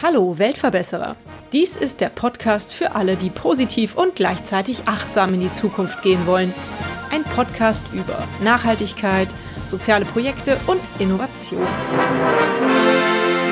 [0.00, 1.16] Hallo Weltverbesserer.
[1.52, 6.28] Dies ist der Podcast für alle, die positiv und gleichzeitig achtsam in die Zukunft gehen
[6.28, 6.54] wollen.
[7.10, 9.28] Ein Podcast über Nachhaltigkeit,
[9.68, 11.66] soziale Projekte und Innovation.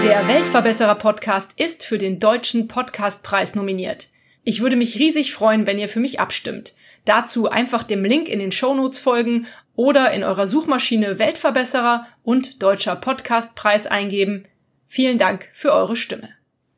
[0.05, 4.11] Der Weltverbesserer Podcast ist für den Deutschen Podcastpreis nominiert.
[4.45, 6.75] Ich würde mich riesig freuen, wenn ihr für mich abstimmt.
[7.05, 12.95] Dazu einfach dem Link in den Shownotes folgen oder in eurer Suchmaschine Weltverbesserer und Deutscher
[12.95, 14.45] Podcastpreis eingeben.
[14.87, 16.29] Vielen Dank für eure Stimme.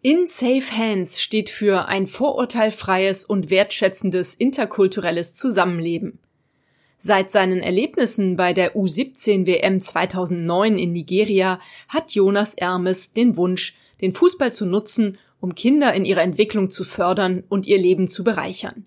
[0.01, 6.19] In Safe Hands steht für ein vorurteilfreies und wertschätzendes interkulturelles Zusammenleben.
[6.97, 13.77] Seit seinen Erlebnissen bei der U17 WM 2009 in Nigeria hat Jonas Ermes den Wunsch,
[14.01, 18.25] den Fußball zu nutzen, um Kinder in ihrer Entwicklung zu fördern und ihr Leben zu
[18.25, 18.87] bereichern.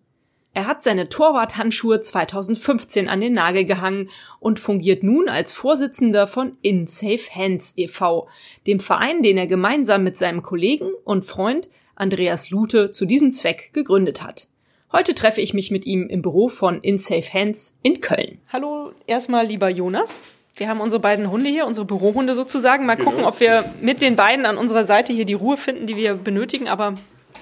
[0.58, 6.58] Er hat seine Torwarthandschuhe 2015 an den Nagel gehangen und fungiert nun als Vorsitzender von
[6.64, 8.28] In Safe Hands e.V.,
[8.66, 13.70] dem Verein, den er gemeinsam mit seinem Kollegen und Freund Andreas Lute zu diesem Zweck
[13.74, 14.48] gegründet hat.
[14.92, 18.40] Heute treffe ich mich mit ihm im Büro von In Safe Hands in Köln.
[18.52, 20.24] Hallo erstmal lieber Jonas.
[20.56, 22.88] Wir haben unsere beiden Hunde hier, unsere Bürohunde sozusagen.
[22.88, 23.12] Mal genau.
[23.12, 26.16] gucken, ob wir mit den beiden an unserer Seite hier die Ruhe finden, die wir
[26.16, 26.68] benötigen.
[26.68, 26.96] Aber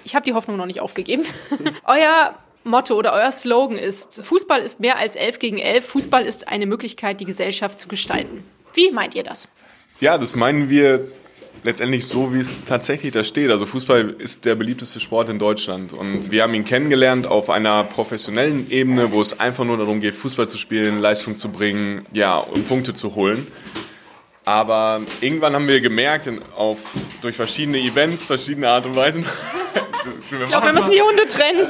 [0.03, 1.23] ich habe die Hoffnung noch nicht aufgegeben.
[1.85, 2.33] Euer
[2.65, 6.65] Motto oder euer Slogan ist, Fußball ist mehr als elf gegen elf, Fußball ist eine
[6.65, 8.43] Möglichkeit, die Gesellschaft zu gestalten.
[8.73, 9.47] Wie meint ihr das?
[10.01, 11.07] Ja, das meinen wir
[11.63, 13.49] letztendlich so, wie es tatsächlich da steht.
[13.49, 17.83] Also Fußball ist der beliebteste Sport in Deutschland und wir haben ihn kennengelernt auf einer
[17.83, 22.37] professionellen Ebene, wo es einfach nur darum geht, Fußball zu spielen, Leistung zu bringen, ja,
[22.37, 23.47] und Punkte zu holen.
[24.43, 26.77] Aber irgendwann haben wir gemerkt, auf,
[27.21, 29.25] durch verschiedene Events, verschiedene Art und Weisen.
[30.19, 31.67] Ich glaube, wir müssen die Hunde trennen.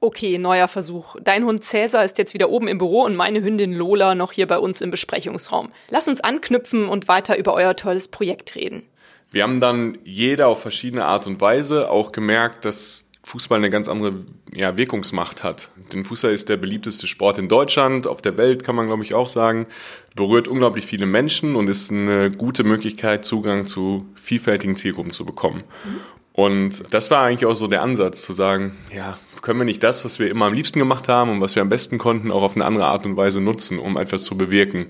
[0.00, 1.16] Okay, neuer Versuch.
[1.20, 4.46] Dein Hund Cäsar ist jetzt wieder oben im Büro und meine Hündin Lola noch hier
[4.46, 5.70] bei uns im Besprechungsraum.
[5.90, 8.84] Lass uns anknüpfen und weiter über euer tolles Projekt reden.
[9.32, 13.88] Wir haben dann jeder auf verschiedene Art und Weise auch gemerkt, dass Fußball eine ganz
[13.88, 14.24] andere
[14.54, 15.70] ja, Wirkungsmacht hat.
[15.92, 19.14] Denn Fußball ist der beliebteste Sport in Deutschland, auf der Welt kann man glaube ich
[19.14, 19.66] auch sagen,
[20.14, 25.64] berührt unglaublich viele Menschen und ist eine gute Möglichkeit, Zugang zu vielfältigen Zielgruppen zu bekommen.
[25.84, 26.00] Mhm.
[26.38, 30.04] Und das war eigentlich auch so der Ansatz, zu sagen, ja, können wir nicht das,
[30.04, 32.54] was wir immer am liebsten gemacht haben und was wir am besten konnten, auch auf
[32.54, 34.86] eine andere Art und Weise nutzen, um etwas zu bewirken.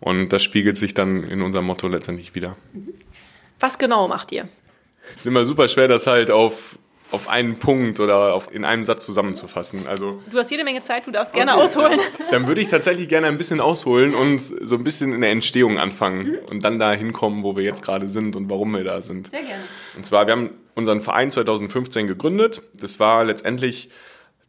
[0.00, 2.54] Und das spiegelt sich dann in unserem Motto letztendlich wieder.
[3.60, 4.46] Was genau macht ihr?
[5.14, 6.78] Es ist immer super schwer, das halt auf,
[7.10, 9.86] auf einen Punkt oder auf, in einem Satz zusammenzufassen.
[9.86, 12.00] Also, du hast jede Menge Zeit, du darfst gerne okay, ausholen.
[12.30, 15.78] Dann würde ich tatsächlich gerne ein bisschen ausholen und so ein bisschen in der Entstehung
[15.78, 16.38] anfangen mhm.
[16.50, 19.30] und dann da hinkommen, wo wir jetzt gerade sind und warum wir da sind.
[19.30, 19.62] Sehr gerne.
[19.96, 22.62] Und zwar, wir haben unseren Verein 2015 gegründet.
[22.80, 23.90] Das war letztendlich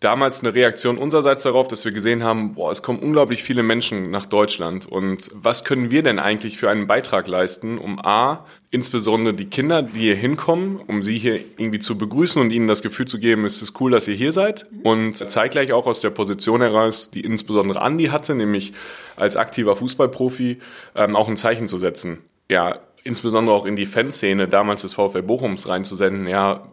[0.02, 4.10] damals eine Reaktion unsererseits darauf, dass wir gesehen haben, boah, es kommen unglaublich viele Menschen
[4.10, 4.88] nach Deutschland.
[4.88, 9.84] Und was können wir denn eigentlich für einen Beitrag leisten, um A, insbesondere die Kinder,
[9.84, 13.46] die hier hinkommen, um sie hier irgendwie zu begrüßen und ihnen das Gefühl zu geben,
[13.46, 14.66] es ist cool, dass ihr hier seid?
[14.84, 18.74] Und zeitgleich auch aus der Position heraus, die insbesondere Andi hatte, nämlich
[19.16, 20.58] als aktiver Fußballprofi,
[20.96, 22.18] ähm, auch ein Zeichen zu setzen.
[22.50, 26.64] Ja, insbesondere auch in die Fanszene damals des VfL Bochums reinzusenden, ja,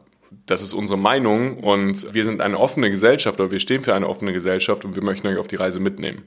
[0.46, 4.08] das ist unsere Meinung und wir sind eine offene Gesellschaft oder wir stehen für eine
[4.08, 6.22] offene Gesellschaft und wir möchten euch auf die Reise mitnehmen.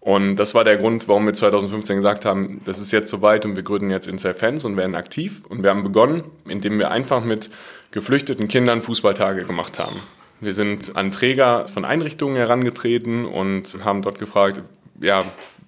[0.00, 3.56] Und das war der Grund, warum wir 2015 gesagt haben, das ist jetzt soweit und
[3.56, 5.42] wir gründen jetzt Inside Fans und werden aktiv.
[5.48, 7.48] Und wir haben begonnen, indem wir einfach mit
[7.90, 9.96] geflüchteten Kindern Fußballtage gemacht haben.
[10.40, 14.60] Wir sind an Träger von Einrichtungen herangetreten und haben dort gefragt,
[15.00, 15.24] ja,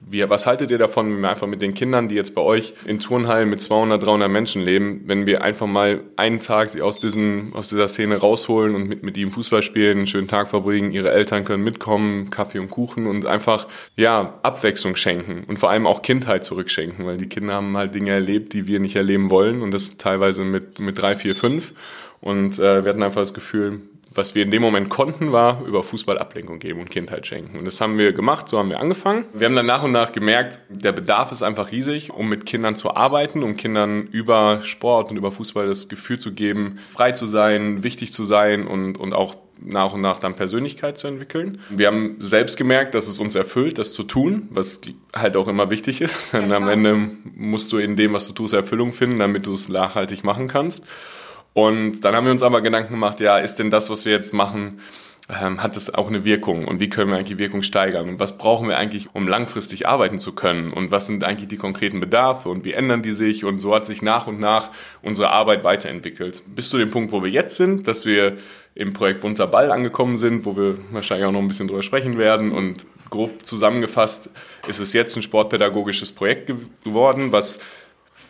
[0.08, 2.74] wie, was haltet ihr davon, wenn wir einfach mit den Kindern, die jetzt bei euch
[2.84, 7.00] in Turnhallen mit 200, 300 Menschen leben, wenn wir einfach mal einen Tag sie aus,
[7.00, 10.92] diesen, aus dieser Szene rausholen und mit, mit ihnen Fußball spielen, einen schönen Tag verbringen,
[10.92, 13.66] ihre Eltern können mitkommen, Kaffee und Kuchen und einfach,
[13.96, 18.12] ja, Abwechslung schenken und vor allem auch Kindheit zurückschenken, weil die Kinder haben halt Dinge
[18.12, 21.72] erlebt, die wir nicht erleben wollen und das teilweise mit, mit drei, vier, fünf.
[22.20, 23.80] Und äh, wir hatten einfach das Gefühl,
[24.16, 27.58] was wir in dem Moment konnten, war über Fußball Ablenkung geben und Kindheit schenken.
[27.58, 29.24] Und das haben wir gemacht, so haben wir angefangen.
[29.32, 32.76] Wir haben dann nach und nach gemerkt, der Bedarf ist einfach riesig, um mit Kindern
[32.76, 37.26] zu arbeiten, um Kindern über Sport und über Fußball das Gefühl zu geben, frei zu
[37.26, 41.60] sein, wichtig zu sein und, und auch nach und nach dann Persönlichkeit zu entwickeln.
[41.70, 44.80] Wir haben selbst gemerkt, dass es uns erfüllt, das zu tun, was
[45.14, 46.32] halt auch immer wichtig ist.
[46.32, 49.68] Denn am Ende musst du in dem, was du tust, Erfüllung finden, damit du es
[49.68, 50.86] nachhaltig machen kannst.
[51.56, 54.34] Und dann haben wir uns aber Gedanken gemacht, ja, ist denn das, was wir jetzt
[54.34, 54.78] machen,
[55.30, 56.68] ähm, hat es auch eine Wirkung?
[56.68, 58.10] Und wie können wir eigentlich die Wirkung steigern?
[58.10, 60.70] Und was brauchen wir eigentlich, um langfristig arbeiten zu können?
[60.70, 62.50] Und was sind eigentlich die konkreten Bedarfe?
[62.50, 63.46] Und wie ändern die sich?
[63.46, 64.70] Und so hat sich nach und nach
[65.00, 66.42] unsere Arbeit weiterentwickelt.
[66.46, 68.36] Bis zu dem Punkt, wo wir jetzt sind, dass wir
[68.74, 72.18] im Projekt Bunter Ball angekommen sind, wo wir wahrscheinlich auch noch ein bisschen drüber sprechen
[72.18, 72.52] werden.
[72.52, 74.28] Und grob zusammengefasst
[74.68, 76.52] ist es jetzt ein sportpädagogisches Projekt
[76.84, 77.60] geworden, was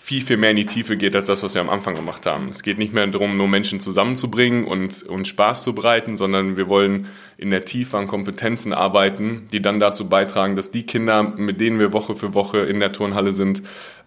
[0.07, 2.49] viel, viel mehr in die Tiefe geht als das, was wir am Anfang gemacht haben.
[2.51, 6.69] Es geht nicht mehr darum, nur Menschen zusammenzubringen und, und Spaß zu bereiten, sondern wir
[6.69, 7.09] wollen
[7.39, 11.81] in der Tiefe an Kompetenzen arbeiten, die dann dazu beitragen, dass die Kinder, mit denen
[11.81, 13.63] wir Woche für Woche in der Turnhalle sind,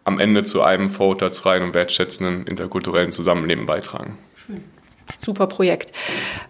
[0.06, 4.18] am Ende zu einem vorurteilsfreien und wertschätzenden interkulturellen Zusammenleben beitragen.
[4.38, 4.63] Schön.
[5.18, 5.92] Super Projekt.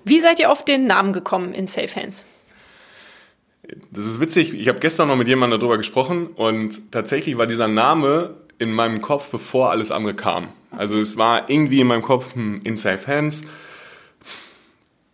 [0.06, 2.24] Wie seid ihr auf den Namen gekommen in Safe Hands?
[3.90, 4.54] Das ist witzig.
[4.54, 9.02] Ich habe gestern noch mit jemandem darüber gesprochen und tatsächlich war dieser Name in meinem
[9.02, 10.50] Kopf, bevor alles andere kam.
[10.72, 13.46] Also es war irgendwie in meinem Kopf, hm, Inside Fans,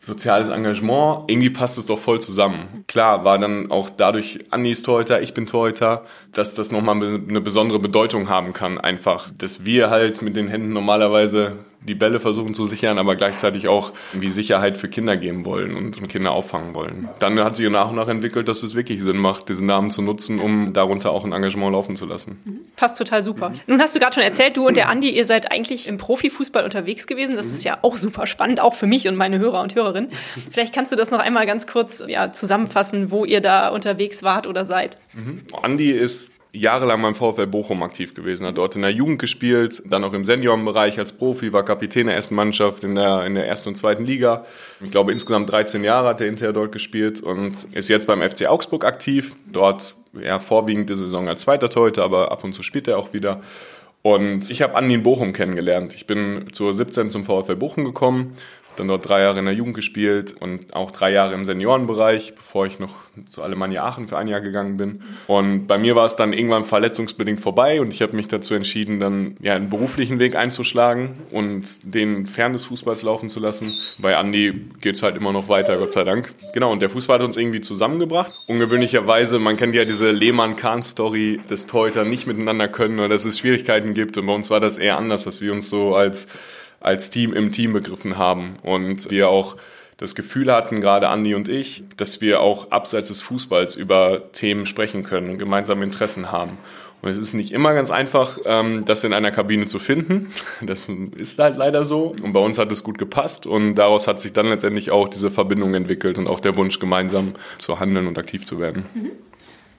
[0.05, 2.83] soziales Engagement, irgendwie passt es doch voll zusammen.
[2.87, 7.41] Klar, war dann auch dadurch Andi ist Torhüter, ich bin Torhüter, dass das nochmal eine
[7.41, 9.29] besondere Bedeutung haben kann einfach.
[9.37, 11.53] Dass wir halt mit den Händen normalerweise
[11.87, 16.05] die Bälle versuchen zu sichern, aber gleichzeitig auch irgendwie Sicherheit für Kinder geben wollen und,
[16.09, 17.09] Kinder auffangen wollen.
[17.19, 20.01] Dann hat sich nach und nach entwickelt, dass es wirklich Sinn macht, diesen Namen zu
[20.01, 22.39] nutzen, um darunter auch ein Engagement laufen zu lassen.
[22.45, 22.59] Mhm.
[22.75, 23.49] Passt total super.
[23.49, 23.55] Mhm.
[23.67, 26.63] Nun hast du gerade schon erzählt, du und der Andi, ihr seid eigentlich im Profifußball
[26.63, 27.35] unterwegs gewesen.
[27.35, 27.53] Das mhm.
[27.53, 30.11] ist ja auch super spannend, auch für mich und meine Hörer und Hörerinnen.
[30.51, 34.47] Vielleicht kannst du das noch einmal ganz kurz ja, zusammenfassen, wo ihr da unterwegs wart
[34.47, 34.97] oder seid.
[35.13, 35.43] Mhm.
[35.61, 40.03] Andi ist jahrelang beim VfL Bochum aktiv gewesen, hat dort in der Jugend gespielt, dann
[40.03, 43.69] auch im Seniorenbereich als Profi, war Kapitän der ersten Mannschaft in der, in der ersten
[43.69, 44.45] und zweiten Liga.
[44.81, 48.47] Ich glaube, insgesamt 13 Jahre hat er hinterher dort gespielt und ist jetzt beim FC
[48.47, 49.35] Augsburg aktiv.
[49.51, 53.13] Dort ja, vorwiegend die Saison als zweiter Torhüter, aber ab und zu spielt er auch
[53.13, 53.41] wieder.
[54.01, 55.95] Und ich habe Andi in Bochum kennengelernt.
[55.95, 58.37] Ich bin zur 17 zum VfL Bochum gekommen,
[58.79, 62.65] dann dort drei Jahre in der Jugend gespielt und auch drei Jahre im Seniorenbereich, bevor
[62.65, 62.93] ich noch
[63.29, 65.01] zu Alemannia Aachen für ein Jahr gegangen bin.
[65.27, 68.99] Und bei mir war es dann irgendwann verletzungsbedingt vorbei und ich habe mich dazu entschieden,
[68.99, 73.73] dann ja einen beruflichen Weg einzuschlagen und den fern des Fußballs laufen zu lassen.
[73.97, 76.33] Bei Andy geht es halt immer noch weiter, Gott sei Dank.
[76.53, 78.33] Genau, und der Fußball hat uns irgendwie zusammengebracht.
[78.47, 83.93] Ungewöhnlicherweise, man kennt ja diese Lehmann-Kahn-Story, dass Torhüter nicht miteinander können oder dass es Schwierigkeiten
[83.93, 84.17] gibt.
[84.17, 86.27] Und bei uns war das eher anders, dass wir uns so als
[86.85, 89.57] als Team im Team begriffen haben und wir auch
[89.97, 94.65] das Gefühl hatten, gerade Andi und ich, dass wir auch abseits des Fußballs über Themen
[94.65, 96.57] sprechen können und gemeinsame Interessen haben.
[97.01, 100.31] Und es ist nicht immer ganz einfach, ähm, das in einer Kabine zu finden.
[100.61, 100.87] Das
[101.17, 102.15] ist halt leider so.
[102.21, 105.29] Und bei uns hat es gut gepasst und daraus hat sich dann letztendlich auch diese
[105.29, 108.85] Verbindung entwickelt und auch der Wunsch, gemeinsam zu handeln und aktiv zu werden.
[108.93, 109.11] Mhm.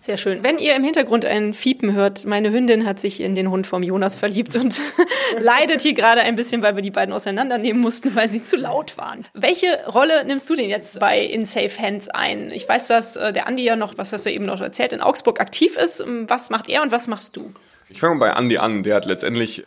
[0.07, 0.45] Sehr schön.
[0.45, 3.83] Wenn ihr im Hintergrund ein Fiepen hört, meine Hündin hat sich in den Hund vom
[3.83, 4.81] Jonas verliebt und
[5.41, 8.97] leidet hier gerade ein bisschen, weil wir die beiden auseinandernehmen mussten, weil sie zu laut
[8.99, 9.27] waren.
[9.35, 12.53] Welche Rolle nimmst du denn jetzt bei In Safe Hands ein?
[12.53, 15.01] Ich weiß, dass äh, der Andi ja noch, was hast du eben noch erzählt, in
[15.01, 16.05] Augsburg aktiv ist.
[16.07, 17.53] Was macht er und was machst du?
[17.89, 18.85] Ich fange bei Andi an.
[18.85, 19.65] Der hat letztendlich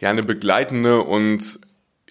[0.00, 1.60] ja eine begleitende und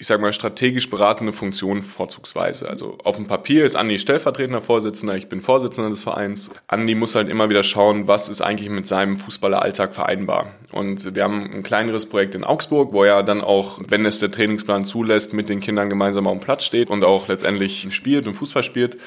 [0.01, 2.67] ich sage mal, strategisch beratende Funktion vorzugsweise.
[2.67, 6.49] Also auf dem Papier ist Andi stellvertretender Vorsitzender, ich bin Vorsitzender des Vereins.
[6.65, 10.53] Andi muss halt immer wieder schauen, was ist eigentlich mit seinem Fußballeralltag vereinbar.
[10.71, 14.31] Und wir haben ein kleineres Projekt in Augsburg, wo er dann auch, wenn es der
[14.31, 18.33] Trainingsplan zulässt, mit den Kindern gemeinsam auf dem Platz steht und auch letztendlich spielt und
[18.33, 18.97] Fußball spielt.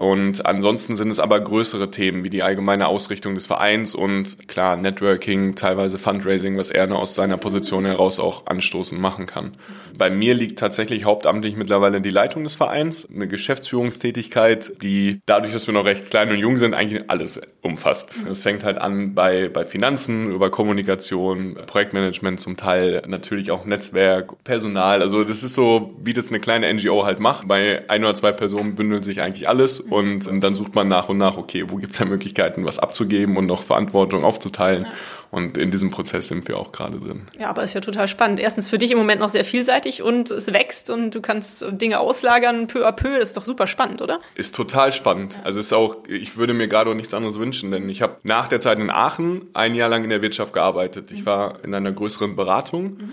[0.00, 4.78] Und ansonsten sind es aber größere Themen wie die allgemeine Ausrichtung des Vereins und klar
[4.78, 9.52] Networking, teilweise Fundraising, was er nur aus seiner Position heraus auch anstoßen machen kann.
[9.98, 15.66] Bei mir liegt tatsächlich hauptamtlich mittlerweile die Leitung des Vereins, eine Geschäftsführungstätigkeit, die dadurch, dass
[15.66, 18.16] wir noch recht klein und jung sind, eigentlich alles umfasst.
[18.26, 24.42] Es fängt halt an bei, bei Finanzen, über Kommunikation, Projektmanagement zum Teil, natürlich auch Netzwerk,
[24.44, 25.02] Personal.
[25.02, 27.46] Also das ist so, wie das eine kleine NGO halt macht.
[27.46, 31.18] Bei ein oder zwei Personen bündelt sich eigentlich alles und dann sucht man nach und
[31.18, 34.84] nach, okay, wo gibt es da Möglichkeiten, was abzugeben und noch Verantwortung aufzuteilen.
[34.84, 34.90] Ja.
[35.30, 37.26] Und in diesem Prozess sind wir auch gerade drin.
[37.38, 38.40] Ja, aber ist ja total spannend.
[38.40, 42.00] Erstens für dich im Moment noch sehr vielseitig und es wächst und du kannst Dinge
[42.00, 43.18] auslagern peu à peu.
[43.18, 44.20] Das ist doch super spannend, oder?
[44.34, 45.34] Ist total spannend.
[45.34, 45.42] Ja.
[45.44, 48.48] Also ist auch, ich würde mir gerade auch nichts anderes wünschen, denn ich habe nach
[48.48, 51.12] der Zeit in Aachen ein Jahr lang in der Wirtschaft gearbeitet.
[51.12, 51.26] Ich mhm.
[51.26, 52.84] war in einer größeren Beratung.
[52.84, 53.12] Mhm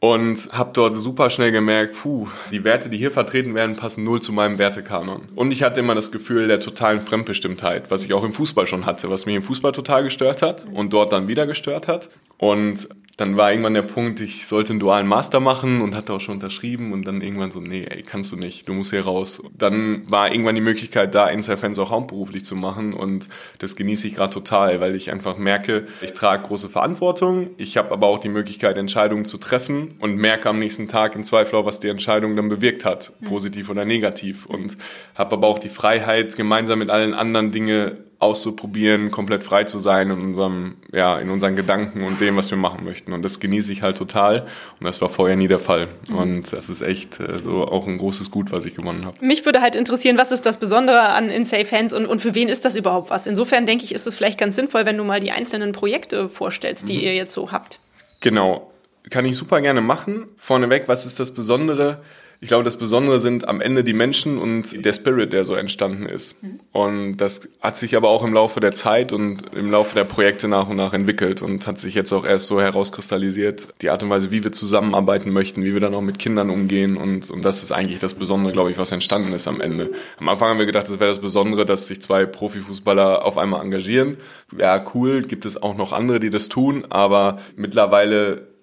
[0.00, 4.20] und habe dort super schnell gemerkt, puh, die Werte, die hier vertreten werden, passen null
[4.20, 5.28] zu meinem Wertekanon.
[5.34, 8.86] Und ich hatte immer das Gefühl der totalen Fremdbestimmtheit, was ich auch im Fußball schon
[8.86, 12.10] hatte, was mich im Fußball total gestört hat und dort dann wieder gestört hat.
[12.38, 16.20] Und dann war irgendwann der Punkt, ich sollte einen dualen Master machen und hatte auch
[16.20, 19.42] schon unterschrieben und dann irgendwann so, nee, ey, kannst du nicht, du musst hier raus.
[19.56, 23.28] Dann war irgendwann die Möglichkeit da, Inside-Fans auch hauptberuflich zu machen und
[23.58, 27.90] das genieße ich gerade total, weil ich einfach merke, ich trage große Verantwortung, ich habe
[27.90, 31.64] aber auch die Möglichkeit, Entscheidungen zu treffen und merke am nächsten Tag im Zweifel auch,
[31.64, 34.76] was die Entscheidung dann bewirkt hat, positiv oder negativ und
[35.14, 40.10] habe aber auch die Freiheit, gemeinsam mit allen anderen Dinge auszuprobieren, komplett frei zu sein
[40.10, 43.12] in unserem, ja, in unseren Gedanken und dem, was wir machen möchten.
[43.12, 44.46] Und das genieße ich halt total.
[44.80, 45.88] Und das war vorher nie der Fall.
[46.08, 46.16] Mhm.
[46.16, 49.22] Und das ist echt äh, so auch ein großes Gut, was ich gewonnen habe.
[49.24, 52.48] Mich würde halt interessieren, was ist das Besondere an InSafe Hands und, und für wen
[52.48, 53.26] ist das überhaupt was?
[53.26, 56.88] Insofern denke ich, ist es vielleicht ganz sinnvoll, wenn du mal die einzelnen Projekte vorstellst,
[56.88, 57.00] die mhm.
[57.00, 57.80] ihr jetzt so habt.
[58.20, 58.72] Genau.
[59.10, 60.26] Kann ich super gerne machen.
[60.36, 62.02] Vorneweg, was ist das Besondere?
[62.40, 66.06] Ich glaube, das Besondere sind am Ende die Menschen und der Spirit, der so entstanden
[66.06, 66.42] ist.
[66.42, 66.60] Mhm.
[66.72, 70.48] Und das hat sich aber auch im Laufe der Zeit und im Laufe der Projekte
[70.48, 74.10] nach und nach entwickelt und hat sich jetzt auch erst so herauskristallisiert, die Art und
[74.10, 76.96] Weise, wie wir zusammenarbeiten möchten, wie wir dann auch mit Kindern umgehen.
[76.96, 79.90] Und, und das ist eigentlich das Besondere, glaube ich, was entstanden ist am Ende.
[80.18, 83.62] Am Anfang haben wir gedacht, das wäre das Besondere, dass sich zwei Profifußballer auf einmal
[83.62, 84.18] engagieren.
[84.56, 88.55] Ja, cool, gibt es auch noch andere, die das tun, aber mittlerweile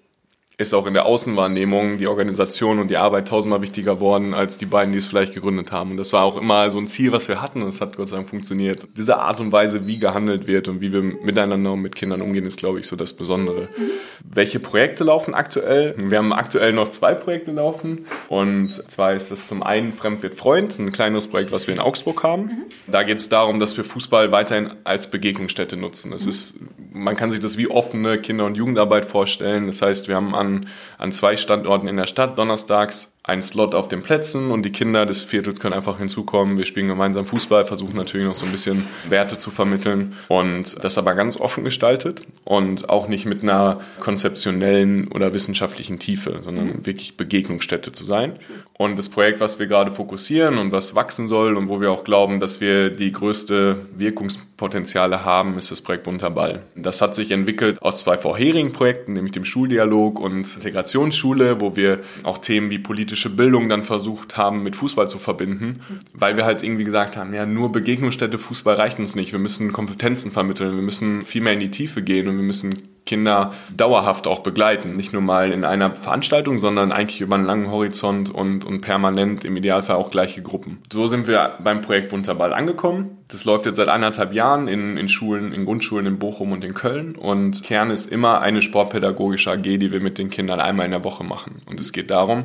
[0.56, 4.66] ist auch in der Außenwahrnehmung die Organisation und die Arbeit tausendmal wichtiger worden als die
[4.66, 5.92] beiden, die es vielleicht gegründet haben.
[5.92, 8.08] Und das war auch immer so ein Ziel, was wir hatten und es hat Gott
[8.08, 8.86] sei Dank funktioniert.
[8.96, 12.46] Diese Art und Weise, wie gehandelt wird und wie wir miteinander und mit Kindern umgehen,
[12.46, 13.62] ist, glaube ich, so das Besondere.
[13.62, 13.90] Mhm.
[14.32, 15.94] Welche Projekte laufen aktuell?
[15.98, 20.36] Wir haben aktuell noch zwei Projekte laufen und zwar ist das zum einen Fremd wird
[20.36, 22.42] Freund, ein kleineres Projekt, was wir in Augsburg haben.
[22.42, 22.62] Mhm.
[22.86, 26.12] Da geht es darum, dass wir Fußball weiterhin als Begegnungsstätte nutzen.
[26.12, 26.30] Das mhm.
[26.30, 26.60] ist,
[26.92, 29.66] man kann sich das wie offene Kinder- und Jugendarbeit vorstellen.
[29.66, 33.88] Das heißt, wir haben an, an zwei Standorten in der Stadt donnerstags einen Slot auf
[33.88, 36.58] den Plätzen und die Kinder des Viertels können einfach hinzukommen.
[36.58, 40.98] Wir spielen gemeinsam Fußball, versuchen natürlich noch so ein bisschen Werte zu vermitteln und das
[40.98, 46.86] aber ganz offen gestaltet und auch nicht mit einer konzeptionellen oder wissenschaftlichen Tiefe, sondern mhm.
[46.86, 48.34] wirklich Begegnungsstätte zu sein.
[48.76, 52.02] Und das Projekt, was wir gerade fokussieren und was wachsen soll und wo wir auch
[52.02, 56.62] glauben, dass wir die größte Wirkungspotenziale haben, ist das Projekt Bunter Ball.
[56.74, 62.00] Das hat sich entwickelt aus zwei vorherigen Projekten, nämlich dem Schuldialog und Integrationsschule, wo wir
[62.24, 65.80] auch Themen wie politische Bildung dann versucht haben, mit Fußball zu verbinden,
[66.12, 69.30] weil wir halt irgendwie gesagt haben, ja, nur Begegnungsstätte Fußball reicht uns nicht.
[69.30, 72.93] Wir müssen Kompetenzen vermitteln, wir müssen viel mehr in die Tiefe gehen und wir müssen
[73.06, 74.96] Kinder dauerhaft auch begleiten.
[74.96, 79.44] Nicht nur mal in einer Veranstaltung, sondern eigentlich über einen langen Horizont und, und permanent
[79.44, 80.78] im Idealfall auch gleiche Gruppen.
[80.90, 83.18] So sind wir beim Projekt Bunter Ball angekommen.
[83.28, 86.72] Das läuft jetzt seit anderthalb Jahren in, in Schulen, in Grundschulen in Bochum und in
[86.72, 87.14] Köln.
[87.14, 91.04] Und Kern ist immer eine sportpädagogische AG, die wir mit den Kindern einmal in der
[91.04, 91.60] Woche machen.
[91.66, 92.44] Und es geht darum,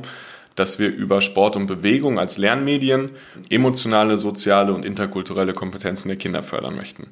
[0.56, 3.12] dass wir über Sport und Bewegung als Lernmedien
[3.50, 7.08] emotionale, soziale und interkulturelle Kompetenzen der Kinder fördern möchten.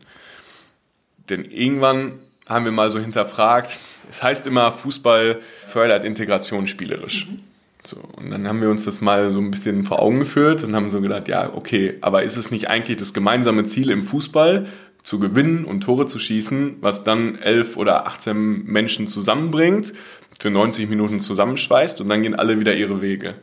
[1.29, 3.77] Denn irgendwann haben wir mal so hinterfragt,
[4.09, 7.27] es heißt immer, Fußball fördert Integration spielerisch.
[7.27, 7.39] Mhm.
[7.85, 10.75] So, und dann haben wir uns das mal so ein bisschen vor Augen geführt und
[10.75, 14.67] haben so gedacht, ja, okay, aber ist es nicht eigentlich das gemeinsame Ziel im Fußball,
[15.03, 19.93] zu gewinnen und Tore zu schießen, was dann elf oder 18 Menschen zusammenbringt
[20.37, 23.35] für 90 Minuten zusammenschweißt und dann gehen alle wieder ihre Wege.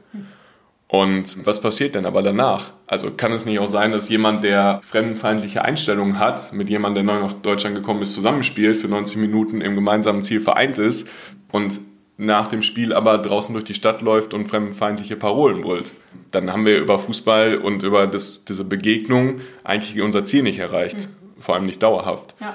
[0.88, 2.72] Und was passiert denn aber danach?
[2.86, 7.14] Also kann es nicht auch sein, dass jemand, der fremdenfeindliche Einstellungen hat, mit jemandem, der
[7.14, 11.10] neu nach Deutschland gekommen ist, zusammenspielt, für 90 Minuten im gemeinsamen Ziel vereint ist
[11.50, 11.80] und
[12.16, 15.90] nach dem Spiel aber draußen durch die Stadt läuft und fremdenfeindliche Parolen brüllt?
[16.30, 21.08] Dann haben wir über Fußball und über das, diese Begegnung eigentlich unser Ziel nicht erreicht.
[21.36, 21.42] Mhm.
[21.42, 22.36] Vor allem nicht dauerhaft.
[22.40, 22.54] Ja.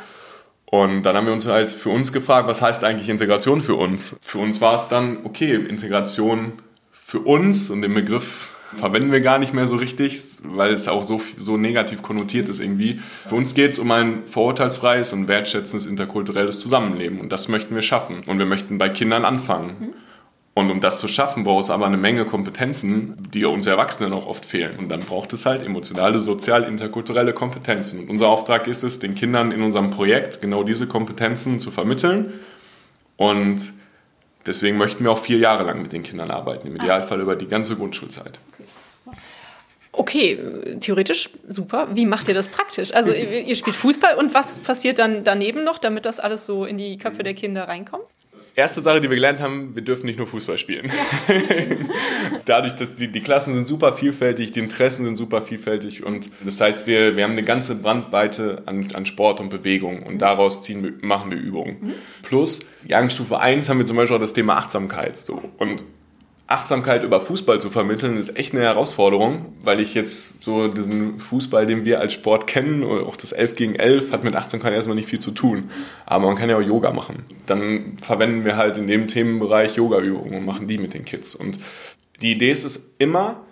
[0.66, 4.18] Und dann haben wir uns halt für uns gefragt, was heißt eigentlich Integration für uns?
[4.22, 6.54] Für uns war es dann, okay, Integration
[7.10, 11.02] für uns und den Begriff verwenden wir gar nicht mehr so richtig, weil es auch
[11.02, 13.00] so, so negativ konnotiert ist irgendwie.
[13.26, 17.82] Für uns geht es um ein vorurteilsfreies und wertschätzendes interkulturelles Zusammenleben und das möchten wir
[17.82, 18.22] schaffen.
[18.28, 19.76] Und wir möchten bei Kindern anfangen.
[19.80, 19.94] Mhm.
[20.54, 24.28] Und um das zu schaffen, braucht es aber eine Menge Kompetenzen, die uns Erwachsenen auch
[24.28, 24.78] oft fehlen.
[24.78, 28.02] Und dann braucht es halt emotionale, sozial, interkulturelle Kompetenzen.
[28.02, 32.34] Und unser Auftrag ist es, den Kindern in unserem Projekt genau diese Kompetenzen zu vermitteln.
[33.18, 33.79] Und
[34.46, 37.48] deswegen möchten wir auch vier Jahre lang mit den Kindern arbeiten, im Idealfall über die
[37.48, 38.40] ganze Grundschulzeit.
[39.92, 40.40] Okay,
[40.80, 41.90] theoretisch super.
[41.94, 42.94] Wie macht ihr das praktisch?
[42.94, 46.78] Also ihr spielt Fußball und was passiert dann daneben noch, damit das alles so in
[46.78, 48.06] die Köpfe der Kinder reinkommt?
[48.60, 50.88] Erste Sache, die wir gelernt haben, wir dürfen nicht nur Fußball spielen.
[50.88, 51.36] Ja.
[52.46, 56.62] Dadurch, dass die, die Klassen sind super vielfältig, die Interessen sind super vielfältig und das
[56.62, 61.00] heißt, wir, wir haben eine ganze Brandweite an, an Sport und Bewegung und daraus ziehen,
[61.02, 61.78] machen wir Übungen.
[61.80, 61.94] Mhm.
[62.24, 65.18] Plus, Jahrgangsstufe 1 haben wir zum Beispiel auch das Thema Achtsamkeit.
[65.18, 65.42] So.
[65.58, 65.84] Und
[66.50, 71.68] Achtsamkeit über Fußball zu vermitteln, ist echt eine Herausforderung, weil ich jetzt so diesen Fußball,
[71.68, 75.08] den wir als Sport kennen, auch das 11 gegen 11, hat mit Achtsamkeit erstmal nicht
[75.08, 75.70] viel zu tun.
[76.08, 77.24] Aber man kann ja auch Yoga machen.
[77.46, 81.36] Dann verwenden wir halt in dem Themenbereich Yoga-Übungen und machen die mit den Kids.
[81.36, 81.60] Und
[82.24, 83.46] die Idee ist es immer,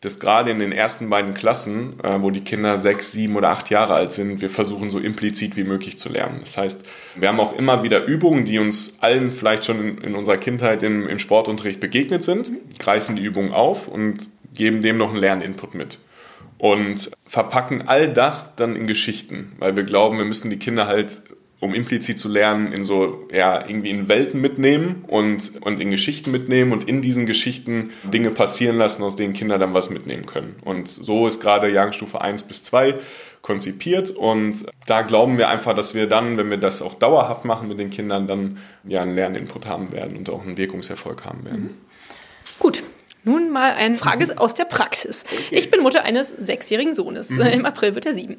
[0.00, 3.68] dass gerade in den ersten beiden Klassen, äh, wo die Kinder sechs, sieben oder acht
[3.70, 6.38] Jahre alt sind, wir versuchen so implizit wie möglich zu lernen.
[6.40, 6.86] Das heißt,
[7.16, 10.82] wir haben auch immer wieder Übungen, die uns allen vielleicht schon in, in unserer Kindheit
[10.82, 15.74] im, im Sportunterricht begegnet sind, greifen die Übungen auf und geben dem noch einen Lerninput
[15.74, 15.98] mit.
[16.58, 21.22] Und verpacken all das dann in Geschichten, weil wir glauben, wir müssen die Kinder halt
[21.60, 26.30] um implizit zu lernen, in so, ja, irgendwie in Welten mitnehmen und, und in Geschichten
[26.30, 30.56] mitnehmen und in diesen Geschichten Dinge passieren lassen, aus denen Kinder dann was mitnehmen können.
[30.64, 32.94] Und so ist gerade Jahrgangsstufe 1 bis 2
[33.42, 37.68] konzipiert und da glauben wir einfach, dass wir dann, wenn wir das auch dauerhaft machen
[37.68, 41.62] mit den Kindern, dann ja einen Lerninput haben werden und auch einen Wirkungserfolg haben werden.
[41.62, 41.70] Mhm.
[42.58, 42.82] Gut,
[43.24, 45.24] nun mal eine Frage aus der Praxis.
[45.50, 47.30] Ich bin Mutter eines sechsjährigen Sohnes.
[47.30, 47.40] Mhm.
[47.42, 48.36] Im April wird er sieben.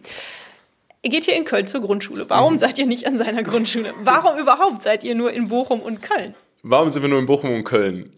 [1.02, 2.30] Ihr geht hier in Köln zur Grundschule.
[2.30, 2.58] Warum mhm.
[2.58, 3.94] seid ihr nicht an seiner Grundschule?
[4.04, 6.36] Warum überhaupt seid ihr nur in Bochum und Köln?
[6.62, 8.12] Warum sind wir nur in Bochum und Köln?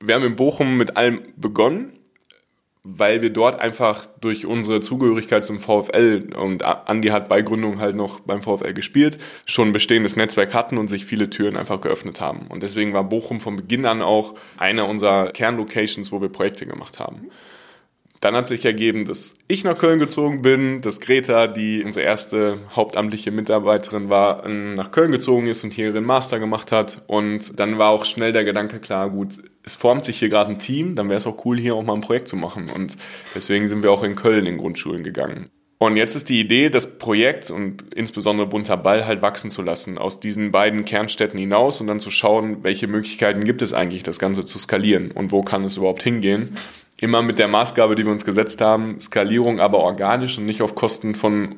[0.00, 1.92] Wir haben in Bochum mit allem begonnen,
[2.82, 7.94] weil wir dort einfach durch unsere Zugehörigkeit zum VfL und Andi hat bei Gründung halt
[7.94, 12.20] noch beim VfL gespielt, schon ein bestehendes Netzwerk hatten und sich viele Türen einfach geöffnet
[12.20, 12.46] haben.
[12.48, 16.98] Und deswegen war Bochum von Beginn an auch einer unserer Kernlocations, wo wir Projekte gemacht
[16.98, 17.30] haben.
[18.20, 22.58] Dann hat sich ergeben, dass ich nach Köln gezogen bin, dass Greta, die unsere erste
[22.76, 27.00] hauptamtliche Mitarbeiterin war, nach Köln gezogen ist und hier ihren Master gemacht hat.
[27.06, 30.58] Und dann war auch schnell der Gedanke klar, gut, es formt sich hier gerade ein
[30.58, 32.68] Team, dann wäre es auch cool, hier auch mal ein Projekt zu machen.
[32.68, 32.98] Und
[33.34, 35.48] deswegen sind wir auch in Köln in Grundschulen gegangen.
[35.78, 39.96] Und jetzt ist die Idee, das Projekt und insbesondere Bunter Ball halt wachsen zu lassen,
[39.96, 44.18] aus diesen beiden Kernstädten hinaus und dann zu schauen, welche Möglichkeiten gibt es eigentlich, das
[44.18, 46.54] Ganze zu skalieren und wo kann es überhaupt hingehen
[47.00, 50.74] immer mit der Maßgabe, die wir uns gesetzt haben, Skalierung aber organisch und nicht auf
[50.74, 51.56] Kosten von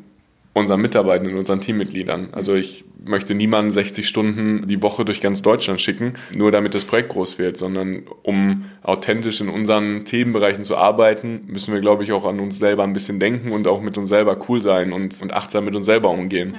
[0.55, 2.29] unseren Mitarbeitenden, unseren Teammitgliedern.
[2.33, 6.85] Also ich möchte niemanden 60 Stunden die Woche durch ganz Deutschland schicken, nur damit das
[6.85, 12.13] Projekt groß wird, sondern um authentisch in unseren Themenbereichen zu arbeiten, müssen wir, glaube ich,
[12.13, 15.21] auch an uns selber ein bisschen denken und auch mit uns selber cool sein und,
[15.23, 16.59] und achtsam mit uns selber umgehen.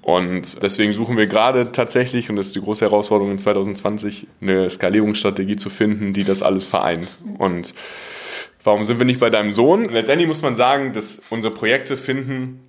[0.00, 4.68] Und deswegen suchen wir gerade tatsächlich, und das ist die große Herausforderung in 2020, eine
[4.68, 7.16] Skalierungsstrategie zu finden, die das alles vereint.
[7.38, 7.74] Und
[8.64, 9.90] Warum sind wir nicht bei deinem Sohn?
[9.90, 12.60] Letztendlich muss man sagen, dass unsere Projekte finden